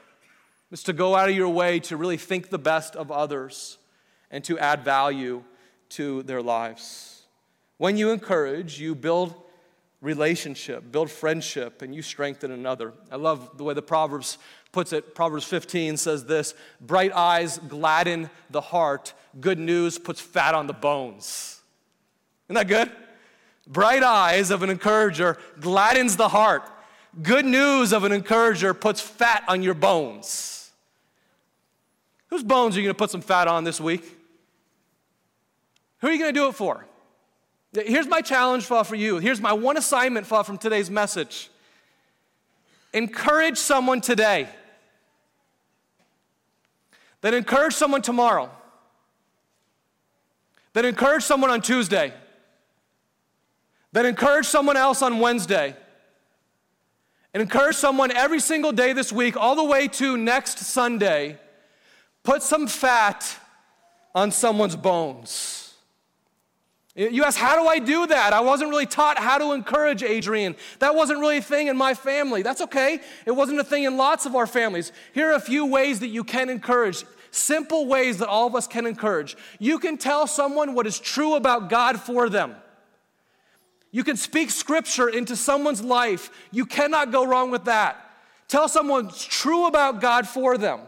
It's 0.72 0.82
to 0.84 0.92
go 0.92 1.14
out 1.14 1.28
of 1.28 1.36
your 1.36 1.48
way 1.48 1.80
to 1.80 1.96
really 1.96 2.16
think 2.16 2.50
the 2.50 2.58
best 2.58 2.96
of 2.96 3.12
others 3.12 3.78
and 4.30 4.42
to 4.44 4.58
add 4.58 4.84
value 4.84 5.44
to 5.90 6.22
their 6.24 6.42
lives. 6.42 7.22
When 7.78 7.96
you 7.96 8.10
encourage, 8.10 8.80
you 8.80 8.94
build 8.94 9.34
relationship, 10.00 10.90
build 10.90 11.10
friendship, 11.10 11.82
and 11.82 11.94
you 11.94 12.02
strengthen 12.02 12.50
another. 12.50 12.92
I 13.10 13.16
love 13.16 13.56
the 13.56 13.64
way 13.64 13.74
the 13.74 13.82
Proverbs 13.82 14.38
puts 14.72 14.92
it. 14.92 15.14
Proverbs 15.14 15.44
15 15.44 15.96
says 15.96 16.24
this 16.24 16.54
Bright 16.80 17.12
eyes 17.14 17.58
gladden 17.58 18.30
the 18.50 18.60
heart, 18.60 19.14
good 19.40 19.58
news 19.58 19.98
puts 19.98 20.20
fat 20.20 20.54
on 20.54 20.66
the 20.66 20.72
bones. 20.72 21.60
Isn't 22.46 22.54
that 22.54 22.68
good? 22.68 22.90
Bright 23.66 24.02
eyes 24.02 24.50
of 24.50 24.62
an 24.62 24.70
encourager 24.70 25.38
gladdens 25.60 26.16
the 26.16 26.28
heart. 26.28 26.62
Good 27.22 27.46
news 27.46 27.92
of 27.92 28.04
an 28.04 28.12
encourager 28.12 28.74
puts 28.74 29.00
fat 29.00 29.44
on 29.48 29.62
your 29.62 29.74
bones. 29.74 30.70
Whose 32.28 32.42
bones 32.42 32.76
are 32.76 32.80
you 32.80 32.86
going 32.86 32.94
to 32.94 32.98
put 32.98 33.10
some 33.10 33.22
fat 33.22 33.48
on 33.48 33.64
this 33.64 33.80
week? 33.80 34.04
Who 36.00 36.08
are 36.08 36.12
you 36.12 36.18
going 36.18 36.34
to 36.34 36.38
do 36.38 36.48
it 36.48 36.54
for? 36.54 36.84
Here's 37.72 38.06
my 38.06 38.20
challenge 38.20 38.64
for 38.64 38.94
you. 38.94 39.18
Here's 39.18 39.40
my 39.40 39.52
one 39.52 39.76
assignment 39.76 40.26
from 40.26 40.58
today's 40.58 40.90
message. 40.90 41.50
Encourage 42.92 43.58
someone 43.58 44.00
today. 44.00 44.48
Then 47.22 47.34
encourage 47.34 47.74
someone 47.74 48.02
tomorrow. 48.02 48.50
Then 50.74 50.84
encourage 50.84 51.22
someone 51.22 51.50
on 51.50 51.62
Tuesday. 51.62 52.12
Then 53.92 54.04
encourage 54.04 54.46
someone 54.46 54.76
else 54.76 55.00
on 55.00 55.18
Wednesday. 55.18 55.74
And 57.36 57.42
encourage 57.42 57.76
someone 57.76 58.12
every 58.12 58.40
single 58.40 58.72
day 58.72 58.94
this 58.94 59.12
week, 59.12 59.36
all 59.36 59.56
the 59.56 59.62
way 59.62 59.88
to 59.88 60.16
next 60.16 60.58
Sunday. 60.58 61.38
Put 62.22 62.42
some 62.42 62.66
fat 62.66 63.36
on 64.14 64.30
someone's 64.30 64.74
bones. 64.74 65.74
You 66.94 67.24
ask, 67.24 67.38
how 67.38 67.62
do 67.62 67.68
I 67.68 67.78
do 67.78 68.06
that? 68.06 68.32
I 68.32 68.40
wasn't 68.40 68.70
really 68.70 68.86
taught 68.86 69.18
how 69.18 69.36
to 69.36 69.52
encourage 69.52 70.02
Adrian. 70.02 70.56
That 70.78 70.94
wasn't 70.94 71.20
really 71.20 71.36
a 71.36 71.42
thing 71.42 71.66
in 71.66 71.76
my 71.76 71.92
family. 71.92 72.40
That's 72.40 72.62
okay. 72.62 73.00
It 73.26 73.32
wasn't 73.32 73.60
a 73.60 73.64
thing 73.64 73.84
in 73.84 73.98
lots 73.98 74.24
of 74.24 74.34
our 74.34 74.46
families. 74.46 74.90
Here 75.12 75.28
are 75.28 75.34
a 75.34 75.38
few 75.38 75.66
ways 75.66 76.00
that 76.00 76.08
you 76.08 76.24
can 76.24 76.48
encourage, 76.48 77.04
simple 77.32 77.84
ways 77.84 78.16
that 78.16 78.28
all 78.28 78.46
of 78.46 78.54
us 78.54 78.66
can 78.66 78.86
encourage. 78.86 79.36
You 79.58 79.78
can 79.78 79.98
tell 79.98 80.26
someone 80.26 80.72
what 80.72 80.86
is 80.86 80.98
true 80.98 81.34
about 81.34 81.68
God 81.68 82.00
for 82.00 82.30
them. 82.30 82.54
You 83.90 84.04
can 84.04 84.16
speak 84.16 84.50
scripture 84.50 85.08
into 85.08 85.36
someone's 85.36 85.82
life. 85.82 86.30
You 86.50 86.66
cannot 86.66 87.12
go 87.12 87.26
wrong 87.26 87.50
with 87.50 87.64
that. 87.64 87.96
Tell 88.48 88.68
someone 88.68 89.06
what's 89.06 89.24
true 89.24 89.66
about 89.66 90.00
God 90.00 90.28
for 90.28 90.58
them. 90.58 90.80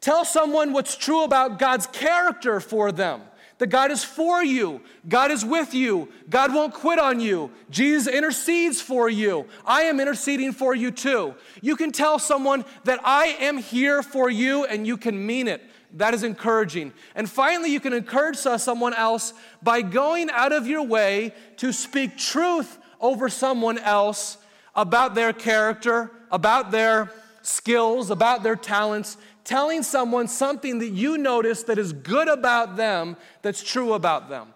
Tell 0.00 0.24
someone 0.24 0.72
what's 0.72 0.96
true 0.96 1.24
about 1.24 1.58
God's 1.58 1.86
character 1.88 2.60
for 2.60 2.92
them 2.92 3.22
that 3.58 3.66
God 3.66 3.90
is 3.90 4.04
for 4.04 4.42
you, 4.42 4.80
God 5.08 5.30
is 5.30 5.44
with 5.44 5.74
you, 5.74 6.08
God 6.30 6.54
won't 6.54 6.72
quit 6.72 6.98
on 6.98 7.20
you. 7.20 7.50
Jesus 7.70 8.12
intercedes 8.12 8.80
for 8.80 9.08
you. 9.08 9.46
I 9.66 9.82
am 9.82 10.00
interceding 10.00 10.52
for 10.52 10.74
you 10.74 10.90
too. 10.90 11.34
You 11.60 11.76
can 11.76 11.92
tell 11.92 12.18
someone 12.18 12.64
that 12.84 13.00
I 13.04 13.36
am 13.40 13.58
here 13.58 14.02
for 14.02 14.30
you 14.30 14.64
and 14.64 14.86
you 14.86 14.96
can 14.96 15.26
mean 15.26 15.48
it. 15.48 15.62
That 15.94 16.14
is 16.14 16.22
encouraging. 16.22 16.92
And 17.14 17.28
finally, 17.28 17.72
you 17.72 17.80
can 17.80 17.92
encourage 17.92 18.36
someone 18.36 18.94
else 18.94 19.32
by 19.62 19.82
going 19.82 20.30
out 20.30 20.52
of 20.52 20.66
your 20.66 20.82
way 20.82 21.34
to 21.56 21.72
speak 21.72 22.18
truth 22.18 22.78
over 23.00 23.28
someone 23.28 23.78
else 23.78 24.36
about 24.74 25.14
their 25.14 25.32
character, 25.32 26.10
about 26.30 26.70
their 26.70 27.10
skills, 27.42 28.10
about 28.10 28.42
their 28.42 28.56
talents, 28.56 29.16
telling 29.44 29.82
someone 29.82 30.28
something 30.28 30.78
that 30.78 30.90
you 30.90 31.16
notice 31.16 31.62
that 31.62 31.78
is 31.78 31.94
good 31.94 32.28
about 32.28 32.76
them, 32.76 33.16
that's 33.40 33.62
true 33.62 33.94
about 33.94 34.28
them. 34.28 34.52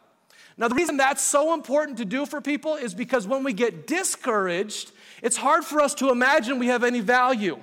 Now, 0.59 0.69
the 0.69 0.75
reason 0.75 0.99
that's 0.99 1.23
so 1.23 1.55
important 1.55 1.97
to 1.99 2.05
do 2.05 2.27
for 2.27 2.43
people 2.43 2.75
is 2.75 2.95
because 2.95 3.27
when 3.27 3.43
we 3.43 3.55
get 3.55 3.87
discouraged, 3.87 4.93
it's 5.23 5.39
hard 5.39 5.65
for 5.65 5.81
us 5.81 5.95
to 5.95 6.11
imagine 6.11 6.59
we 6.59 6.67
have 6.67 6.85
any 6.85 7.01
value. 7.01 7.59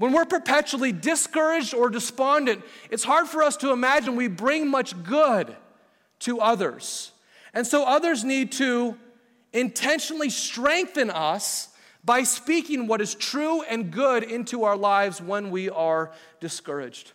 When 0.00 0.14
we're 0.14 0.24
perpetually 0.24 0.92
discouraged 0.92 1.74
or 1.74 1.90
despondent, 1.90 2.64
it's 2.90 3.04
hard 3.04 3.26
for 3.26 3.42
us 3.42 3.58
to 3.58 3.70
imagine 3.70 4.16
we 4.16 4.28
bring 4.28 4.66
much 4.66 4.94
good 5.02 5.54
to 6.20 6.40
others. 6.40 7.12
And 7.52 7.66
so 7.66 7.84
others 7.84 8.24
need 8.24 8.50
to 8.52 8.96
intentionally 9.52 10.30
strengthen 10.30 11.10
us 11.10 11.68
by 12.02 12.22
speaking 12.22 12.86
what 12.86 13.02
is 13.02 13.14
true 13.14 13.60
and 13.60 13.90
good 13.90 14.22
into 14.22 14.64
our 14.64 14.74
lives 14.74 15.20
when 15.20 15.50
we 15.50 15.68
are 15.68 16.12
discouraged. 16.40 17.12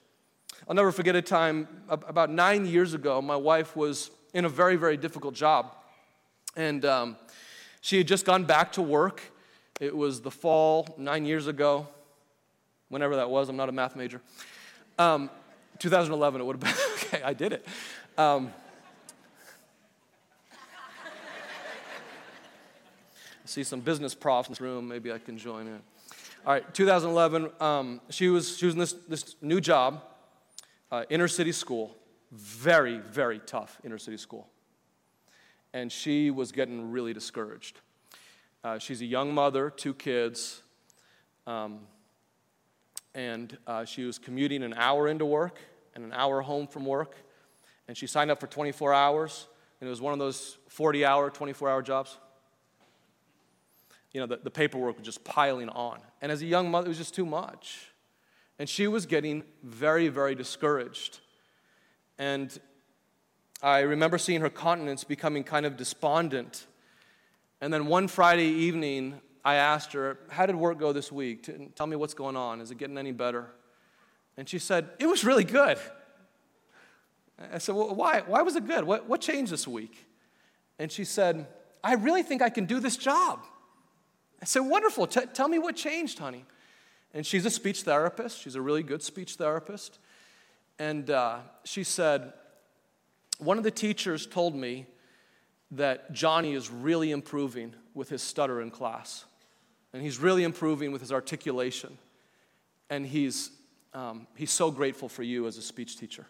I'll 0.70 0.76
never 0.76 0.92
forget 0.92 1.16
a 1.16 1.24
time 1.24 1.68
about 1.90 2.30
nine 2.30 2.68
years 2.68 2.94
ago, 2.94 3.20
my 3.20 3.36
wife 3.36 3.76
was 3.76 4.12
in 4.36 4.46
a 4.46 4.50
very, 4.50 4.76
very 4.76 4.96
difficult 4.96 5.34
job. 5.34 5.74
And 6.56 6.86
um, 6.86 7.18
she 7.82 7.98
had 7.98 8.08
just 8.08 8.28
gone 8.28 8.44
back 8.44 8.74
to 8.74 8.84
work. 8.84 9.24
It 9.82 9.98
was 9.98 10.22
the 10.22 10.30
fall 10.30 10.94
nine 11.00 11.26
years 11.26 11.48
ago, 11.48 11.88
whenever 12.90 13.16
that 13.18 13.30
was. 13.30 13.50
I'm 13.50 13.58
not 13.58 13.70
a 13.70 13.72
math 13.72 13.96
major. 13.96 14.22
Um, 14.98 15.30
2011, 15.80 16.42
it 16.42 16.44
would 16.44 16.62
have 16.62 16.76
been. 16.76 16.86
okay, 16.94 17.24
I 17.24 17.34
did 17.34 17.54
it. 17.54 17.68
Um, 18.18 18.52
I 23.46 23.48
see 23.48 23.64
some 23.64 23.82
business 23.82 24.16
profs 24.16 24.48
in 24.48 24.54
this 24.54 24.62
room. 24.62 24.88
Maybe 24.88 25.12
I 25.12 25.20
can 25.20 25.38
join 25.38 25.68
in. 25.68 25.82
All 26.46 26.54
right, 26.54 26.74
2011, 26.74 27.50
um, 27.60 28.02
she, 28.10 28.30
was, 28.30 28.58
she 28.58 28.68
was 28.68 28.76
in 28.76 28.80
this, 28.80 28.94
this 29.08 29.36
new 29.42 29.60
job, 29.60 30.04
uh, 30.92 31.04
inner 31.10 31.28
city 31.28 31.52
school. 31.52 31.96
Very, 32.32 33.00
very 33.00 33.40
tough 33.40 33.80
inner 33.84 33.98
city 33.98 34.18
school. 34.18 34.48
And 35.74 35.92
she 35.92 36.32
was 36.32 36.52
getting 36.52 36.92
really 36.92 37.14
discouraged. 37.14 37.80
Uh, 38.64 38.80
she's 38.80 39.02
a 39.02 39.06
young 39.06 39.34
mother, 39.34 39.70
two 39.70 39.94
kids, 39.94 40.62
um, 41.48 41.80
and 43.16 43.58
uh, 43.66 43.86
she 43.86 44.04
was 44.04 44.20
commuting 44.20 44.62
an 44.62 44.76
hour 44.76 45.08
into 45.08 45.26
work 45.26 45.60
and 45.96 46.04
an 46.04 46.14
hour 46.14 46.42
home 46.42 46.68
from 46.68 46.86
work. 46.86 47.16
And 47.88 47.98
she 47.98 48.06
signed 48.06 48.30
up 48.30 48.40
for 48.40 48.48
24 48.48 48.94
hours, 48.94 49.48
and 49.82 49.88
it 49.88 49.90
was 49.90 50.02
one 50.02 50.14
of 50.14 50.20
those 50.20 50.60
40 50.68 51.06
hour, 51.06 51.32
24 51.32 51.70
hour 51.70 51.82
jobs 51.82 52.18
you 54.16 54.22
know, 54.22 54.28
the, 54.28 54.40
the 54.42 54.50
paperwork 54.50 54.98
was 54.98 55.06
just 55.06 55.26
piling 55.26 55.68
on. 55.68 56.00
And 56.22 56.32
as 56.32 56.42
a 56.42 56.46
young 56.46 56.72
mother, 56.72 56.86
it 56.86 56.88
was 56.88 56.98
just 56.98 57.14
too 57.14 57.26
much. 57.26 57.92
And 58.58 58.70
she 58.70 58.88
was 58.88 59.06
getting 59.06 59.44
very, 59.62 60.08
very 60.08 60.36
discouraged. 60.36 61.20
And 62.18 62.58
I 63.62 63.82
remember 63.82 64.18
seeing 64.18 64.40
her 64.40 64.50
countenance 64.50 65.04
becoming 65.04 65.44
kind 65.44 65.66
of 65.66 65.76
despondent. 65.76 66.66
And 67.60 67.74
then 67.74 67.88
one 67.88 68.08
Friday 68.08 68.48
evening, 68.48 69.20
I 69.46 69.56
asked 69.56 69.94
her, 69.94 70.18
How 70.30 70.48
did 70.48 70.56
work 70.56 70.80
go 70.80 70.92
this 70.92 71.12
week? 71.12 71.48
Tell 71.76 71.86
me 71.86 71.96
what's 71.96 72.16
going 72.16 72.36
on. 72.36 72.60
Is 72.60 72.72
it 72.72 72.80
getting 72.80 72.98
any 72.98 73.12
better? 73.12 73.48
And 74.36 74.50
she 74.50 74.58
said, 74.60 74.90
It 75.00 75.06
was 75.06 75.24
really 75.24 75.44
good. 75.44 75.78
I 77.54 77.60
said, 77.60 77.76
well, 77.76 77.94
why? 77.94 78.22
Why 78.22 78.42
was 78.42 78.56
it 78.56 78.66
good? 78.66 78.86
What, 78.86 79.08
what 79.10 79.20
changed 79.22 79.52
this 79.52 79.68
week? 79.68 80.08
And 80.80 80.90
she 80.92 81.04
said, 81.04 81.48
I 81.84 81.96
really 81.96 82.24
think 82.24 82.42
I 82.42 82.50
can 82.50 82.66
do 82.66 82.80
this 82.80 82.96
job. 82.98 83.46
I 84.42 84.46
said, 84.46 84.62
Wonderful. 84.62 85.08
T- 85.08 85.28
tell 85.34 85.48
me 85.48 85.60
what 85.60 85.76
changed, 85.76 86.18
honey. 86.18 86.46
And 87.14 87.26
she's 87.26 87.46
a 87.46 87.50
speech 87.50 87.84
therapist. 87.84 88.42
She's 88.42 88.56
a 88.56 88.62
really 88.62 88.84
good 88.84 89.04
speech 89.04 89.36
therapist. 89.36 90.00
And 90.80 91.10
uh, 91.10 91.40
she 91.64 91.84
said, 91.84 92.34
One 93.38 93.60
of 93.60 93.64
the 93.64 93.72
teachers 93.72 94.26
told 94.26 94.56
me 94.56 94.88
that 95.72 96.14
Johnny 96.14 96.54
is 96.54 96.72
really 96.72 97.12
improving 97.12 97.76
with 97.94 98.10
his 98.10 98.24
stutter 98.24 98.60
in 98.62 98.72
class. 98.72 99.26
And 99.96 100.04
he's 100.04 100.20
really 100.20 100.44
improving 100.44 100.92
with 100.92 101.00
his 101.00 101.14
articulation. 101.14 101.98
And 102.90 103.06
he's, 103.06 103.50
um, 103.94 104.28
he's 104.36 104.52
so 104.52 104.70
grateful 104.70 105.08
for 105.08 105.24
you 105.24 105.48
as 105.48 105.58
a 105.58 105.62
speech 105.62 105.98
teacher. 105.98 106.26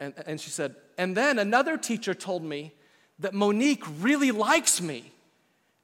And, 0.00 0.12
and 0.26 0.40
she 0.40 0.50
said, 0.50 0.74
and 0.98 1.16
then 1.16 1.38
another 1.38 1.76
teacher 1.76 2.14
told 2.14 2.42
me 2.42 2.72
that 3.20 3.32
Monique 3.32 3.84
really 4.00 4.32
likes 4.32 4.80
me. 4.80 5.12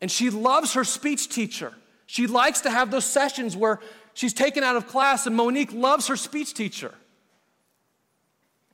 And 0.01 0.11
she 0.11 0.31
loves 0.31 0.75
her 0.75 0.83
speech 0.83 1.29
teacher. 1.29 1.73
She 2.07 2.27
likes 2.27 2.63
to 2.63 2.71
have 2.71 2.91
those 2.91 3.07
sessions 3.07 3.57
where 3.57 3.79
she's 4.15 4.35
taken 4.35 4.65
out 4.65 4.75
of 4.75 4.89
class, 4.89 5.29
and 5.29 5.37
Monique 5.37 5.73
loves 5.73 6.09
her 6.09 6.17
speech 6.17 6.55
teacher. 6.55 6.93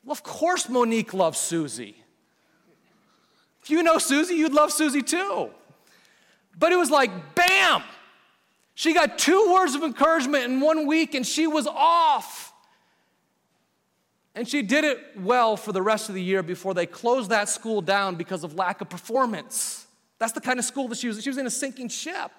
Well, 0.03 0.13
of 0.13 0.23
course, 0.23 0.71
Monique 0.71 1.13
loves 1.13 1.39
Susie. 1.39 2.03
If 3.63 3.69
you 3.69 3.83
know 3.83 3.99
Susie, 3.99 4.37
you'd 4.37 4.55
love 4.55 4.73
Susie 4.73 5.03
too. 5.03 5.51
But 6.59 6.73
it 6.73 6.77
was 6.77 6.91
like, 6.91 7.35
bam! 7.35 7.83
She 8.75 8.95
got 8.95 9.19
two 9.19 9.53
words 9.53 9.75
of 9.75 9.83
encouragement 9.83 10.45
in 10.45 10.61
one 10.61 10.87
week, 10.87 11.15
and 11.15 11.27
she 11.27 11.47
was 11.47 11.67
off. 11.67 12.53
And 14.35 14.47
she 14.47 14.63
did 14.63 14.85
it 14.85 15.01
well 15.17 15.57
for 15.57 15.73
the 15.73 15.83
rest 15.83 16.09
of 16.09 16.15
the 16.15 16.23
year 16.23 16.43
before 16.43 16.75
they 16.75 16.87
closed 16.87 17.31
that 17.31 17.49
school 17.49 17.81
down 17.81 18.15
because 18.15 18.45
of 18.45 18.55
lack 18.55 18.81
of 18.81 18.89
performance. 18.89 19.87
That's 20.19 20.33
the 20.33 20.41
kind 20.41 20.59
of 20.59 20.65
school 20.65 20.89
that 20.89 20.99
she 20.99 21.09
was. 21.09 21.23
She 21.23 21.31
was 21.31 21.39
in 21.39 21.47
a 21.47 21.51
sinking 21.51 21.89
ship. 21.89 22.31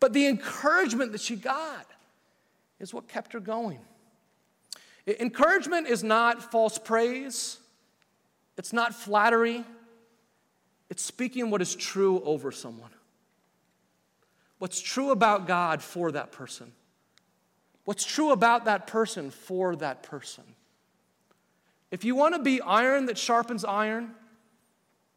But 0.00 0.12
the 0.12 0.26
encouragement 0.26 1.12
that 1.12 1.20
she 1.20 1.36
got 1.36 1.86
is 2.78 2.94
what 2.94 3.08
kept 3.08 3.32
her 3.32 3.40
going. 3.40 3.80
Encouragement 5.06 5.86
is 5.86 6.04
not 6.04 6.50
false 6.50 6.76
praise, 6.76 7.58
it's 8.58 8.74
not 8.74 8.94
flattery, 8.94 9.64
it's 10.90 11.02
speaking 11.02 11.50
what 11.50 11.60
is 11.60 11.74
true 11.74 12.22
over 12.24 12.50
someone. 12.50 12.90
What's 14.58 14.80
true 14.80 15.10
about 15.10 15.46
God 15.46 15.82
for 15.82 16.10
that 16.12 16.32
person. 16.32 16.72
What's 17.84 18.04
true 18.04 18.32
about 18.32 18.64
that 18.64 18.86
person 18.86 19.30
for 19.30 19.76
that 19.76 20.02
person. 20.02 20.44
If 21.90 22.04
you 22.04 22.14
want 22.14 22.34
to 22.34 22.42
be 22.42 22.60
iron 22.60 23.06
that 23.06 23.16
sharpens 23.16 23.64
iron, 23.64 24.10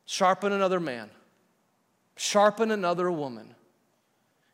sharpen 0.05 0.53
another 0.53 0.79
man, 0.79 1.09
sharpen 2.15 2.71
another 2.71 3.11
woman. 3.11 3.55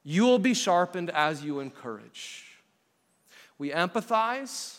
You 0.04 0.24
will 0.24 0.40
be 0.40 0.54
sharpened 0.54 1.10
as 1.10 1.44
you 1.44 1.60
encourage. 1.60 2.46
We 3.60 3.72
empathize, 3.72 4.78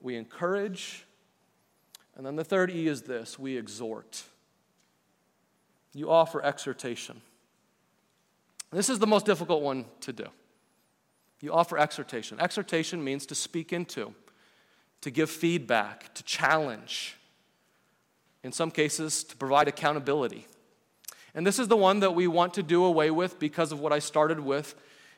we 0.00 0.16
encourage, 0.16 1.04
and 2.16 2.24
then 2.24 2.36
the 2.36 2.44
third 2.44 2.70
E 2.70 2.86
is 2.88 3.02
this 3.02 3.38
we 3.38 3.56
exhort. 3.56 4.24
You 5.94 6.10
offer 6.10 6.42
exhortation. 6.42 7.22
This 8.72 8.88
is 8.88 8.98
the 8.98 9.06
most 9.06 9.24
difficult 9.24 9.62
one 9.62 9.86
to 10.00 10.12
do. 10.12 10.26
You 11.40 11.52
offer 11.52 11.78
exhortation. 11.78 12.40
Exhortation 12.40 13.04
means 13.04 13.26
to 13.26 13.34
speak 13.34 13.72
into, 13.72 14.12
to 15.02 15.10
give 15.10 15.30
feedback, 15.30 16.12
to 16.14 16.24
challenge, 16.24 17.16
in 18.42 18.50
some 18.50 18.70
cases, 18.70 19.22
to 19.24 19.36
provide 19.36 19.68
accountability. 19.68 20.46
And 21.34 21.46
this 21.46 21.58
is 21.58 21.68
the 21.68 21.76
one 21.76 22.00
that 22.00 22.14
we 22.14 22.26
want 22.26 22.54
to 22.54 22.62
do 22.62 22.84
away 22.84 23.10
with 23.10 23.38
because 23.38 23.72
of 23.72 23.80
what 23.80 23.92
I 23.92 23.98
started 23.98 24.40
with 24.40 24.74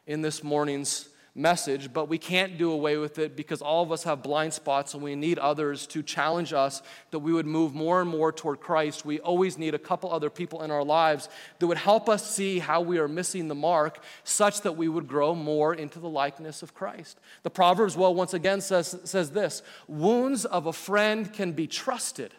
in 0.07 0.21
this 0.21 0.43
morning's 0.43 1.09
message, 1.37 1.93
but 1.93 2.09
we 2.09 2.17
can't 2.17 2.57
do 2.57 2.73
away 2.73 2.97
with 2.97 3.19
it 3.19 3.37
because 3.37 3.61
all 3.61 3.83
of 3.83 3.93
us 3.93 4.05
have 4.05 4.23
blind 4.23 4.55
spots 4.55 4.95
and 4.95 5.03
we 5.03 5.15
need 5.15 5.39
others 5.39 5.87
to 5.87 6.03
challenge 6.03 6.55
us 6.55 6.83
that 7.11 7.19
we 7.19 7.33
would 7.33 7.47
move 7.47 7.75
more 7.75 8.01
and 8.01 8.09
more 8.09 8.33
toward 8.33 8.59
Christ. 8.59 9.05
We 9.05 9.21
always 9.21 9.59
need 9.59 9.75
a 9.75 9.79
couple 9.79 10.11
other 10.11 10.31
people 10.31 10.63
in 10.63 10.71
our 10.71 10.83
lives 10.83 11.29
that 11.59 11.67
would 11.67 11.77
help 11.77 12.09
us 12.09 12.29
see 12.29 12.59
how 12.59 12.81
we 12.81 12.99
are 12.99 13.07
missing 13.07 13.49
the 13.49 13.55
mark 13.55 14.03
such 14.25 14.63
that 14.63 14.73
we 14.73 14.89
would 14.89 15.07
grow 15.07 15.35
more 15.35 15.75
into 15.75 15.99
the 15.99 16.09
likeness 16.09 16.63
of 16.63 16.75
Christ. 16.75 17.21
The 17.43 17.51
Proverbs, 17.51 17.97
well, 17.97 18.15
once 18.15 18.33
again 18.33 18.63
says, 18.63 18.99
says 19.05 19.31
this 19.31 19.63
wounds 19.87 20.47
of 20.47 20.67
a 20.67 20.73
friend 20.73 21.31
can 21.33 21.53
be 21.53 21.67
trusted, 21.67 22.33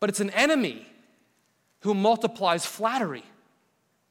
but 0.00 0.08
it's 0.08 0.20
an 0.20 0.30
enemy 0.30 0.86
who 1.80 1.92
multiplies 1.92 2.64
flattery. 2.64 3.24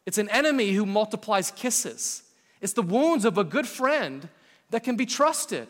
It's 0.05 0.19
an 0.19 0.29
enemy 0.29 0.71
who 0.71 0.85
multiplies 0.85 1.51
kisses. 1.51 2.23
It's 2.61 2.73
the 2.73 2.81
wounds 2.81 3.25
of 3.25 3.37
a 3.37 3.43
good 3.43 3.67
friend 3.67 4.27
that 4.69 4.83
can 4.83 4.95
be 4.95 5.05
trusted. 5.05 5.67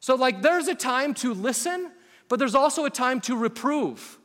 So, 0.00 0.14
like, 0.14 0.42
there's 0.42 0.68
a 0.68 0.74
time 0.74 1.14
to 1.14 1.32
listen, 1.32 1.90
but 2.28 2.38
there's 2.38 2.54
also 2.54 2.84
a 2.84 2.90
time 2.90 3.20
to 3.22 3.36
reprove. 3.36 4.18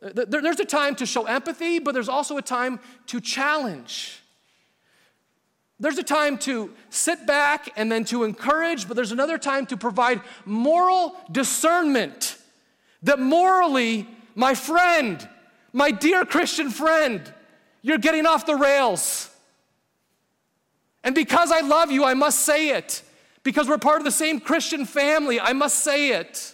There's 0.00 0.60
a 0.60 0.64
time 0.64 0.94
to 0.96 1.06
show 1.06 1.24
empathy, 1.24 1.78
but 1.78 1.92
there's 1.92 2.08
also 2.08 2.36
a 2.36 2.42
time 2.42 2.80
to 3.06 3.20
challenge. 3.20 4.20
There's 5.78 5.98
a 5.98 6.02
time 6.02 6.38
to 6.38 6.72
sit 6.90 7.26
back 7.26 7.70
and 7.76 7.92
then 7.92 8.04
to 8.06 8.24
encourage, 8.24 8.88
but 8.88 8.94
there's 8.94 9.12
another 9.12 9.36
time 9.36 9.66
to 9.66 9.76
provide 9.76 10.20
moral 10.44 11.14
discernment 11.30 12.38
that 13.02 13.18
morally 13.18 14.08
my 14.34 14.54
friend, 14.54 15.28
my 15.72 15.90
dear 15.90 16.24
Christian 16.24 16.70
friend, 16.70 17.32
you're 17.82 17.98
getting 17.98 18.26
off 18.26 18.46
the 18.46 18.56
rails. 18.56 19.30
And 21.06 21.14
because 21.14 21.52
I 21.52 21.60
love 21.60 21.92
you, 21.92 22.04
I 22.04 22.14
must 22.14 22.40
say 22.40 22.70
it. 22.70 23.00
Because 23.44 23.68
we're 23.68 23.78
part 23.78 23.98
of 23.98 24.04
the 24.04 24.10
same 24.10 24.40
Christian 24.40 24.84
family, 24.84 25.38
I 25.38 25.52
must 25.52 25.78
say 25.78 26.10
it. 26.10 26.52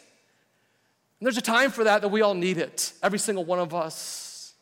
And 1.19 1.27
there's 1.27 1.39
a 1.39 1.41
time 1.41 1.71
for 1.71 1.85
that 1.85 2.03
that 2.03 2.09
we 2.09 2.21
all 2.21 2.35
need 2.35 2.59
it, 2.59 2.93
every 3.03 3.19
single 3.19 3.47
one 3.47 3.59
of 3.59 3.75
us. 3.75 4.53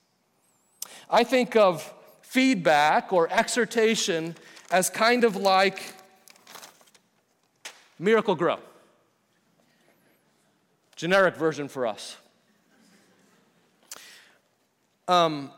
I 1.10 1.24
think 1.24 1.56
of 1.56 1.92
feedback 2.22 3.12
or 3.12 3.28
exhortation 3.32 4.36
as 4.70 4.88
kind 4.88 5.24
of 5.24 5.34
like 5.34 5.92
Miracle-Gro. 7.98 8.60
Generic 10.94 11.34
version 11.34 11.66
for 11.66 11.88
us. 11.88 12.16
Um, 15.08 15.50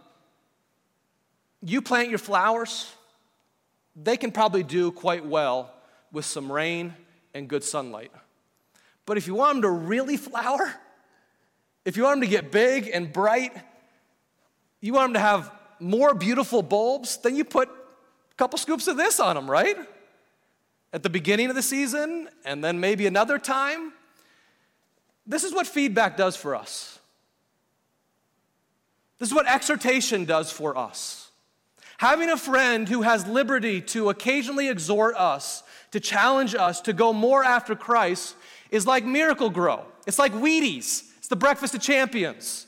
you 1.60 1.82
plant 1.82 2.08
your 2.08 2.18
flowers, 2.18 2.90
they 3.94 4.16
can 4.16 4.32
probably 4.32 4.62
do 4.62 4.90
quite 4.92 5.24
well 5.24 5.72
with 6.12 6.24
some 6.24 6.50
rain 6.50 6.94
and 7.34 7.48
good 7.48 7.64
sunlight. 7.64 8.10
But 9.06 9.16
if 9.16 9.26
you 9.26 9.34
want 9.34 9.54
them 9.54 9.62
to 9.62 9.70
really 9.70 10.16
flower, 10.16 10.74
if 11.84 11.96
you 11.96 12.04
want 12.04 12.20
them 12.20 12.28
to 12.28 12.30
get 12.30 12.52
big 12.52 12.88
and 12.92 13.12
bright, 13.12 13.52
you 14.80 14.92
want 14.92 15.08
them 15.08 15.14
to 15.14 15.20
have 15.20 15.50
more 15.80 16.14
beautiful 16.14 16.62
bulbs, 16.62 17.16
then 17.18 17.36
you 17.36 17.44
put 17.44 17.68
a 17.68 18.34
couple 18.36 18.58
scoops 18.58 18.86
of 18.86 18.96
this 18.96 19.18
on 19.20 19.34
them, 19.34 19.50
right? 19.50 19.76
At 20.92 21.02
the 21.02 21.10
beginning 21.10 21.50
of 21.50 21.56
the 21.56 21.62
season, 21.62 22.28
and 22.44 22.62
then 22.62 22.78
maybe 22.80 23.06
another 23.06 23.38
time. 23.38 23.92
This 25.26 25.44
is 25.44 25.52
what 25.52 25.66
feedback 25.66 26.16
does 26.16 26.36
for 26.36 26.54
us. 26.54 26.98
This 29.18 29.28
is 29.28 29.34
what 29.34 29.46
exhortation 29.46 30.24
does 30.24 30.50
for 30.50 30.76
us. 30.76 31.21
Having 32.02 32.30
a 32.30 32.36
friend 32.36 32.88
who 32.88 33.02
has 33.02 33.28
liberty 33.28 33.80
to 33.80 34.08
occasionally 34.08 34.68
exhort 34.68 35.14
us, 35.14 35.62
to 35.92 36.00
challenge 36.00 36.52
us 36.52 36.80
to 36.80 36.92
go 36.92 37.12
more 37.12 37.44
after 37.44 37.76
Christ 37.76 38.34
is 38.72 38.88
like 38.88 39.04
Miracle-Gro. 39.04 39.84
It's 40.04 40.18
like 40.18 40.32
Wheaties. 40.32 41.04
It's 41.18 41.28
the 41.28 41.36
breakfast 41.36 41.76
of 41.76 41.80
champions. 41.80 42.66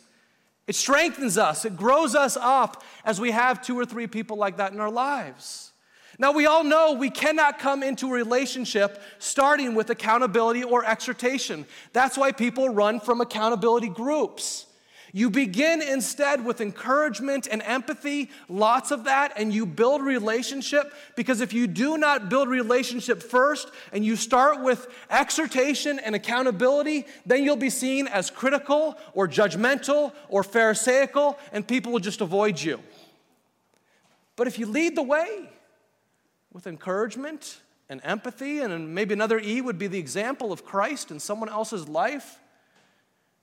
It 0.69 0.77
strengthens 0.77 1.37
us, 1.37 1.65
it 1.65 1.77
grows 1.77 2.15
us 2.15 2.37
up 2.41 2.85
as 3.05 3.21
we 3.21 3.33
have 3.33 3.61
two 3.61 3.77
or 3.77 3.85
three 3.85 4.07
people 4.07 4.37
like 4.37 4.59
that 4.59 4.73
in 4.73 4.79
our 4.79 4.89
lives. 4.89 5.73
Now, 6.17 6.31
we 6.31 6.47
all 6.47 6.63
know 6.63 6.93
we 6.93 7.11
cannot 7.11 7.59
come 7.59 7.83
into 7.83 8.07
a 8.11 8.13
relationship 8.13 9.03
starting 9.19 9.75
with 9.75 9.91
accountability 9.91 10.63
or 10.63 10.85
exhortation. 10.85 11.67
That's 11.93 12.17
why 12.17 12.31
people 12.31 12.69
run 12.69 13.01
from 13.01 13.21
accountability 13.21 13.89
groups. 13.89 14.67
You 15.17 15.31
begin 15.31 15.81
instead 15.81 16.45
with 16.45 16.61
encouragement 16.61 17.47
and 17.49 17.63
empathy, 17.63 18.31
lots 18.49 18.91
of 18.91 19.05
that, 19.05 19.33
and 19.37 19.55
you 19.55 19.65
build 19.65 20.03
relationship. 20.03 20.93
Because 21.15 21.41
if 21.41 21.53
you 21.53 21.69
do 21.69 21.97
not 21.97 22.29
build 22.29 22.49
relationship 22.49 23.23
first 23.23 23.71
and 23.93 24.05
you 24.05 24.17
start 24.17 24.61
with 24.61 24.89
exhortation 25.09 26.01
and 26.01 26.17
accountability, 26.17 27.07
then 27.25 27.45
you'll 27.45 27.55
be 27.55 27.71
seen 27.71 28.09
as 28.09 28.29
critical 28.29 28.99
or 29.13 29.29
judgmental 29.29 30.13
or 30.29 30.43
Pharisaical, 30.43 31.39
and 31.53 31.65
people 31.65 31.93
will 31.93 32.01
just 32.01 32.21
avoid 32.21 32.61
you. 32.61 32.81
But 34.35 34.49
if 34.49 34.59
you 34.59 34.67
lead 34.67 34.97
the 34.97 35.05
way 35.05 35.49
with 36.53 36.67
encouragement 36.67 37.61
and 37.89 38.01
empathy, 38.03 38.59
and 38.59 38.93
maybe 38.93 39.15
another 39.15 39.39
E 39.39 39.61
would 39.61 39.79
be 39.79 39.87
the 39.87 40.01
example 40.01 40.51
of 40.51 40.65
Christ 40.65 41.13
in 41.13 41.21
someone 41.21 41.49
else's 41.49 41.89
life 41.89 42.41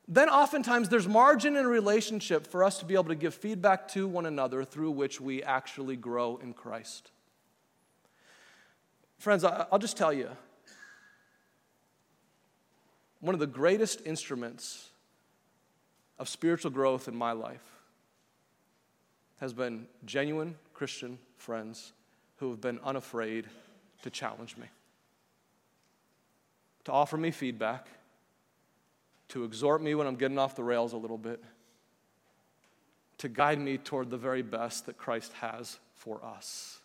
then 0.08 0.30
oftentimes 0.30 0.90
there's 0.90 1.08
margin 1.08 1.56
in 1.56 1.68
relationship 1.68 2.48
for 2.48 2.64
us 2.64 2.80
to 2.80 2.86
be 2.86 2.96
able 2.96 3.06
to 3.06 3.16
give 3.16 3.34
feedback 3.34 3.88
to 3.90 4.08
one 4.08 4.26
another 4.26 4.64
through 4.64 4.92
which 4.92 5.22
we 5.22 5.44
actually 5.44 5.96
grow 5.96 6.38
in 6.38 6.54
Christ. 6.54 7.12
Friends, 9.20 9.44
I'll 9.44 9.80
just 9.80 9.98
tell 9.98 10.12
you 10.12 10.30
one 13.20 13.36
of 13.36 13.40
the 13.40 13.48
greatest 13.48 14.02
instruments 14.06 14.90
of 16.18 16.28
spiritual 16.28 16.72
growth 16.72 17.08
in 17.08 17.16
my 17.16 17.32
life 17.32 17.66
has 19.40 19.54
been 19.54 19.88
genuine 20.06 20.56
Christian 20.74 21.20
friends 21.38 21.94
who 22.38 22.50
have 22.50 22.62
been 22.62 22.80
unafraid 22.84 23.46
to 24.02 24.10
challenge 24.10 24.58
me, 24.58 24.66
to 26.86 26.92
offer 26.92 27.18
me 27.18 27.30
feedback, 27.30 27.88
to 29.32 29.46
exhort 29.46 29.82
me 29.82 29.96
when 29.96 30.08
I'm 30.08 30.16
getting 30.16 30.38
off 30.38 30.56
the 30.56 30.64
rails 30.64 30.94
a 30.94 30.98
little 30.98 31.18
bit, 31.18 31.42
to 33.18 33.30
guide 33.30 33.60
me 33.60 33.78
toward 33.78 34.10
the 34.10 34.18
very 34.18 34.42
best 34.42 34.88
that 34.88 34.98
Christ 34.98 35.32
has 35.34 35.80
for 35.96 36.24
us. 36.24 36.80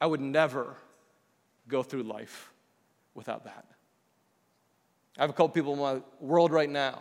I 0.00 0.06
would 0.06 0.20
never 0.20 0.74
go 1.68 1.82
through 1.82 2.02
life 2.02 2.50
without 3.14 3.44
that. 3.44 3.64
I 5.16 5.22
have 5.22 5.30
a 5.30 5.32
couple 5.32 5.50
people 5.50 5.74
in 5.74 5.78
my 5.78 6.02
world 6.20 6.50
right 6.50 6.68
now, 6.68 7.00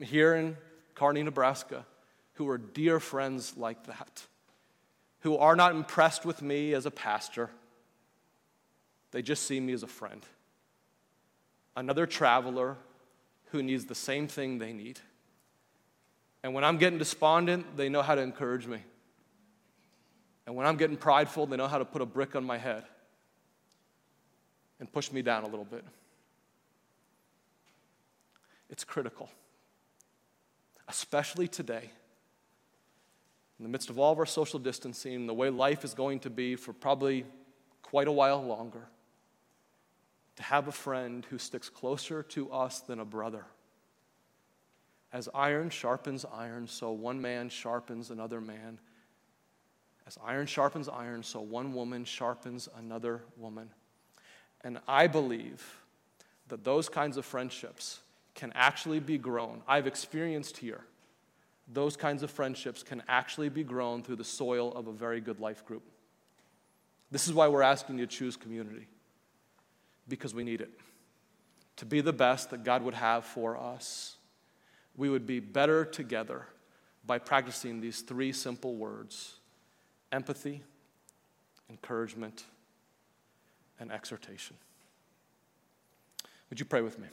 here 0.00 0.34
in 0.34 0.56
Kearney, 0.94 1.22
Nebraska, 1.22 1.84
who 2.34 2.48
are 2.48 2.58
dear 2.58 2.98
friends 2.98 3.56
like 3.58 3.86
that, 3.86 4.22
who 5.20 5.36
are 5.36 5.54
not 5.54 5.74
impressed 5.74 6.24
with 6.24 6.40
me 6.40 6.72
as 6.72 6.86
a 6.86 6.90
pastor. 6.90 7.50
They 9.10 9.20
just 9.22 9.44
see 9.44 9.60
me 9.60 9.72
as 9.74 9.82
a 9.82 9.88
friend. 9.88 10.22
Another 11.76 12.06
traveler 12.06 12.76
who 13.54 13.62
needs 13.62 13.84
the 13.84 13.94
same 13.94 14.26
thing 14.26 14.58
they 14.58 14.72
need. 14.72 14.98
And 16.42 16.54
when 16.54 16.64
I'm 16.64 16.76
getting 16.76 16.98
despondent, 16.98 17.76
they 17.76 17.88
know 17.88 18.02
how 18.02 18.16
to 18.16 18.20
encourage 18.20 18.66
me. 18.66 18.80
And 20.44 20.56
when 20.56 20.66
I'm 20.66 20.76
getting 20.76 20.96
prideful, 20.96 21.46
they 21.46 21.56
know 21.56 21.68
how 21.68 21.78
to 21.78 21.84
put 21.84 22.02
a 22.02 22.06
brick 22.06 22.34
on 22.34 22.44
my 22.44 22.58
head 22.58 22.82
and 24.80 24.92
push 24.92 25.12
me 25.12 25.22
down 25.22 25.44
a 25.44 25.46
little 25.46 25.64
bit. 25.64 25.84
It's 28.68 28.82
critical, 28.82 29.30
especially 30.88 31.46
today, 31.46 31.90
in 33.58 33.62
the 33.62 33.68
midst 33.68 33.88
of 33.88 34.00
all 34.00 34.12
of 34.12 34.18
our 34.18 34.26
social 34.26 34.58
distancing, 34.58 35.28
the 35.28 35.34
way 35.34 35.48
life 35.48 35.84
is 35.84 35.94
going 35.94 36.18
to 36.20 36.30
be 36.30 36.56
for 36.56 36.72
probably 36.72 37.24
quite 37.82 38.08
a 38.08 38.12
while 38.12 38.42
longer, 38.44 38.88
to 40.36 40.42
have 40.42 40.68
a 40.68 40.72
friend 40.72 41.26
who 41.30 41.38
sticks 41.38 41.68
closer 41.68 42.22
to 42.22 42.50
us 42.50 42.80
than 42.80 43.00
a 43.00 43.04
brother. 43.04 43.44
As 45.12 45.28
iron 45.32 45.70
sharpens 45.70 46.24
iron, 46.32 46.66
so 46.66 46.90
one 46.90 47.20
man 47.20 47.48
sharpens 47.48 48.10
another 48.10 48.40
man. 48.40 48.80
As 50.06 50.18
iron 50.24 50.46
sharpens 50.46 50.88
iron, 50.88 51.22
so 51.22 51.40
one 51.40 51.72
woman 51.72 52.04
sharpens 52.04 52.68
another 52.76 53.22
woman. 53.36 53.70
And 54.62 54.80
I 54.88 55.06
believe 55.06 55.78
that 56.48 56.64
those 56.64 56.88
kinds 56.88 57.16
of 57.16 57.24
friendships 57.24 58.00
can 58.34 58.52
actually 58.54 59.00
be 59.00 59.18
grown. 59.18 59.62
I've 59.68 59.86
experienced 59.86 60.56
here 60.56 60.84
those 61.72 61.96
kinds 61.96 62.22
of 62.22 62.30
friendships 62.30 62.82
can 62.82 63.02
actually 63.08 63.48
be 63.48 63.64
grown 63.64 64.02
through 64.02 64.16
the 64.16 64.24
soil 64.24 64.72
of 64.72 64.86
a 64.86 64.92
very 64.92 65.20
good 65.20 65.40
life 65.40 65.64
group. 65.64 65.82
This 67.10 67.26
is 67.26 67.32
why 67.32 67.48
we're 67.48 67.62
asking 67.62 67.98
you 67.98 68.06
to 68.06 68.12
choose 68.12 68.36
community, 68.36 68.86
because 70.08 70.34
we 70.34 70.44
need 70.44 70.60
it. 70.60 70.70
To 71.76 71.86
be 71.86 72.00
the 72.00 72.12
best 72.12 72.50
that 72.50 72.64
God 72.64 72.82
would 72.82 72.94
have 72.94 73.24
for 73.24 73.56
us, 73.56 74.16
we 74.96 75.08
would 75.08 75.26
be 75.26 75.40
better 75.40 75.84
together 75.84 76.46
by 77.06 77.18
practicing 77.18 77.80
these 77.80 78.00
three 78.00 78.32
simple 78.32 78.74
words 78.74 79.34
empathy, 80.12 80.62
encouragement, 81.68 82.44
and 83.80 83.90
exhortation. 83.90 84.56
Would 86.50 86.60
you 86.60 86.66
pray 86.66 86.82
with 86.82 86.98
me? 86.98 87.08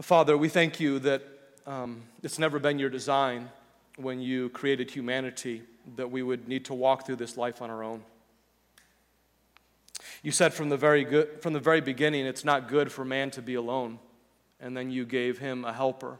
Father, 0.00 0.36
we 0.36 0.48
thank 0.48 0.80
you 0.80 0.98
that 1.00 1.22
um, 1.66 2.02
it's 2.22 2.38
never 2.38 2.58
been 2.58 2.78
your 2.78 2.90
design 2.90 3.48
when 3.96 4.20
you 4.20 4.48
created 4.50 4.90
humanity 4.90 5.62
that 5.96 6.10
we 6.10 6.22
would 6.22 6.48
need 6.48 6.64
to 6.64 6.74
walk 6.74 7.06
through 7.06 7.16
this 7.16 7.36
life 7.36 7.62
on 7.62 7.70
our 7.70 7.82
own. 7.82 8.02
You 10.22 10.30
said 10.30 10.54
from 10.54 10.68
the 10.68 10.76
very, 10.76 11.04
good, 11.04 11.42
from 11.42 11.52
the 11.52 11.60
very 11.60 11.80
beginning, 11.80 12.26
it's 12.26 12.44
not 12.44 12.68
good 12.68 12.92
for 12.92 13.04
man 13.04 13.30
to 13.32 13.42
be 13.42 13.54
alone. 13.54 13.98
And 14.60 14.76
then 14.76 14.90
you 14.90 15.04
gave 15.04 15.38
him 15.38 15.64
a 15.64 15.72
helper. 15.72 16.18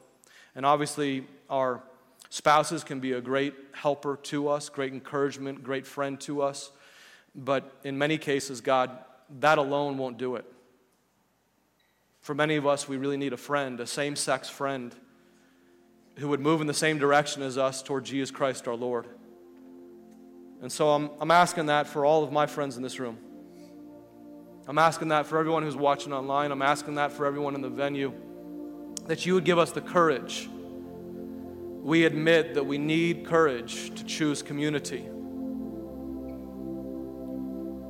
And 0.57 0.67
obviously, 0.67 1.25
our 1.49 1.83
spouses 2.29 2.83
can 2.83 2.99
be 2.99 3.13
a 3.13 3.21
great 3.21 3.55
helper 3.73 4.19
to 4.25 4.49
us, 4.49 4.69
great 4.69 4.93
encouragement, 4.93 5.63
great 5.63 5.87
friend 5.87 6.21
to 6.23 6.43
us. 6.43 6.73
But 7.35 7.73
in 7.85 7.97
many 7.97 8.19
cases, 8.19 8.61
God, 8.61 8.91
that 9.39 9.59
alone 9.59 9.97
won't 9.97 10.19
do 10.19 10.35
it. 10.35 10.45
For 12.21 12.35
many 12.35 12.57
of 12.57 12.67
us, 12.67 12.89
we 12.89 12.97
really 12.97 13.17
need 13.17 13.33
a 13.33 13.39
friend, 13.39 13.79
a 13.81 13.87
same 13.87 14.17
sex 14.17 14.49
friend, 14.49 14.95
who 16.17 16.29
would 16.29 16.41
move 16.41 16.61
in 16.61 16.67
the 16.67 16.75
same 16.75 16.99
direction 16.99 17.43
as 17.43 17.57
us 17.57 17.83
toward 17.83 18.05
Jesus 18.05 18.31
Christ 18.31 18.67
our 18.67 18.75
Lord. 18.75 19.07
And 20.61 20.71
so 20.71 20.91
I'm, 20.91 21.11
I'm 21.21 21.31
asking 21.31 21.67
that 21.67 21.87
for 21.87 22.05
all 22.05 22.23
of 22.23 22.33
my 22.33 22.47
friends 22.47 22.77
in 22.77 22.83
this 22.83 22.99
room. 23.01 23.19
I'm 24.69 24.79
asking 24.79 25.09
that 25.09 25.27
for 25.27 25.39
everyone 25.39 25.65
who's 25.65 25.77
watching 25.77 26.13
online. 26.13 26.53
I'm 26.53 26.63
asking 26.63 26.95
that 26.95 27.13
for 27.13 27.27
everyone 27.27 27.55
in 27.55 27.63
the 27.63 27.69
venue. 27.69 28.13
That 29.07 29.27
you 29.27 29.35
would 29.35 29.45
give 29.45 29.59
us 29.59 29.73
the 29.73 29.81
courage. 29.81 30.49
We 31.83 32.05
admit 32.05 32.55
that 32.55 32.65
we 32.65 32.79
need 32.79 33.27
courage 33.27 33.93
to 33.97 34.05
choose 34.05 34.41
community. 34.41 35.05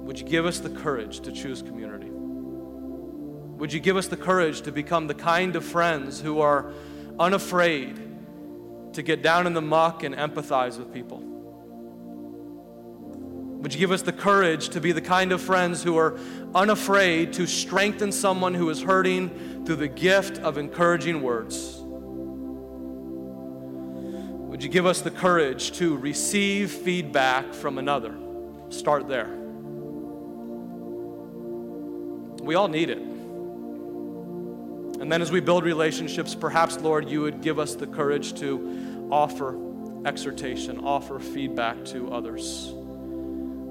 Would 0.02 0.18
you 0.18 0.24
give 0.26 0.46
us 0.46 0.60
the 0.60 0.70
courage 0.70 1.20
to 1.20 1.32
choose 1.32 1.60
community? 1.60 2.08
Would 2.10 3.72
you 3.72 3.80
give 3.80 3.96
us 3.96 4.08
the 4.08 4.16
courage 4.16 4.62
to 4.62 4.72
become 4.72 5.06
the 5.06 5.14
kind 5.14 5.54
of 5.56 5.64
friends 5.64 6.20
who 6.20 6.40
are 6.40 6.72
unafraid 7.20 8.00
to 8.94 9.02
get 9.02 9.22
down 9.22 9.46
in 9.46 9.52
the 9.52 9.62
muck 9.62 10.02
and 10.02 10.14
empathize 10.14 10.78
with 10.78 10.92
people? 10.92 11.31
Would 13.62 13.72
you 13.72 13.78
give 13.78 13.92
us 13.92 14.02
the 14.02 14.12
courage 14.12 14.70
to 14.70 14.80
be 14.80 14.90
the 14.90 15.00
kind 15.00 15.30
of 15.30 15.40
friends 15.40 15.84
who 15.84 15.96
are 15.96 16.18
unafraid 16.52 17.32
to 17.34 17.46
strengthen 17.46 18.10
someone 18.10 18.54
who 18.54 18.68
is 18.70 18.82
hurting 18.82 19.64
through 19.64 19.76
the 19.76 19.86
gift 19.86 20.38
of 20.38 20.58
encouraging 20.58 21.22
words? 21.22 21.76
Would 24.50 24.64
you 24.64 24.68
give 24.68 24.84
us 24.84 25.00
the 25.00 25.12
courage 25.12 25.70
to 25.78 25.96
receive 25.96 26.72
feedback 26.72 27.54
from 27.54 27.78
another? 27.78 28.16
Start 28.70 29.06
there. 29.06 29.28
We 32.42 32.56
all 32.56 32.66
need 32.66 32.90
it. 32.90 32.98
And 34.98 35.10
then 35.12 35.22
as 35.22 35.30
we 35.30 35.38
build 35.38 35.62
relationships, 35.62 36.34
perhaps, 36.34 36.80
Lord, 36.80 37.08
you 37.08 37.20
would 37.20 37.42
give 37.42 37.60
us 37.60 37.76
the 37.76 37.86
courage 37.86 38.34
to 38.40 39.08
offer 39.08 39.56
exhortation, 40.04 40.80
offer 40.80 41.20
feedback 41.20 41.84
to 41.86 42.12
others. 42.12 42.74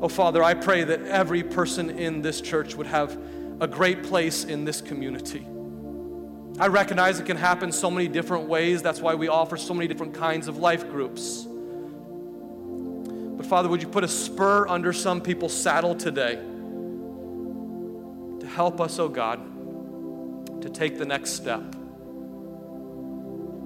Oh, 0.02 0.10
Father, 0.10 0.44
I 0.44 0.56
pray 0.56 0.84
that 0.84 1.04
every 1.04 1.44
person 1.44 1.92
in 1.92 2.24
this 2.24 2.42
church 2.42 2.74
would 2.76 2.88
have 2.88 3.16
a 3.60 3.68
great 3.68 4.02
place 4.02 4.44
in 4.44 4.66
this 4.66 4.82
community. 4.82 5.46
I 6.60 6.68
recognize 6.68 7.20
it 7.20 7.28
can 7.28 7.38
happen 7.38 7.72
so 7.72 7.92
many 7.92 8.08
different 8.08 8.48
ways. 8.48 8.82
That's 8.82 9.00
why 9.00 9.14
we 9.14 9.28
offer 9.28 9.58
so 9.58 9.76
many 9.76 9.88
different 9.88 10.16
kinds 10.16 10.48
of 10.48 10.58
life 10.58 10.90
groups. 10.90 11.46
But 13.38 13.46
Father, 13.46 13.70
would 13.70 13.84
you 13.84 13.88
put 13.88 14.04
a 14.04 14.08
spur 14.08 14.68
under 14.68 14.92
some 14.92 15.22
people's 15.22 15.54
saddle 15.54 15.94
today 15.94 16.36
to 18.40 18.48
help 18.48 18.82
us, 18.82 18.98
oh 18.98 19.08
God, 19.08 19.40
to 20.63 20.69
take 20.69 20.98
the 20.98 21.06
next 21.06 21.32
step 21.32 21.62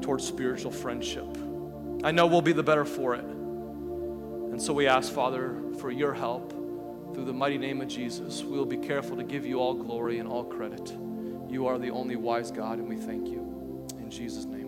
towards 0.02 0.28
spiritual 0.28 0.72
friendship. 0.72 1.26
I 2.04 2.12
know 2.12 2.28
we'll 2.28 2.42
be 2.42 2.52
the 2.52 2.64
better 2.64 2.86
for 2.86 3.16
it. 3.16 3.26
And 4.56 4.64
so 4.64 4.72
we 4.72 4.88
ask, 4.88 5.12
Father, 5.12 5.62
for 5.82 5.92
your 5.92 6.14
help 6.14 6.52
through 7.14 7.26
the 7.26 7.34
mighty 7.34 7.58
name 7.58 7.82
of 7.82 7.90
Jesus. 7.90 8.42
We 8.42 8.58
will 8.58 8.66
be 8.66 8.78
careful 8.78 9.18
to 9.18 9.24
give 9.24 9.46
you 9.46 9.60
all 9.60 9.74
glory 9.74 10.20
and 10.20 10.30
all 10.30 10.46
credit. 10.46 10.96
You 11.50 11.68
are 11.68 11.78
the 11.78 11.90
only 11.90 12.16
wise 12.16 12.52
God, 12.52 12.80
and 12.80 12.88
we 12.88 12.96
thank 12.96 13.28
you. 13.28 13.86
In 14.00 14.10
Jesus' 14.10 14.46
name. 14.46 14.65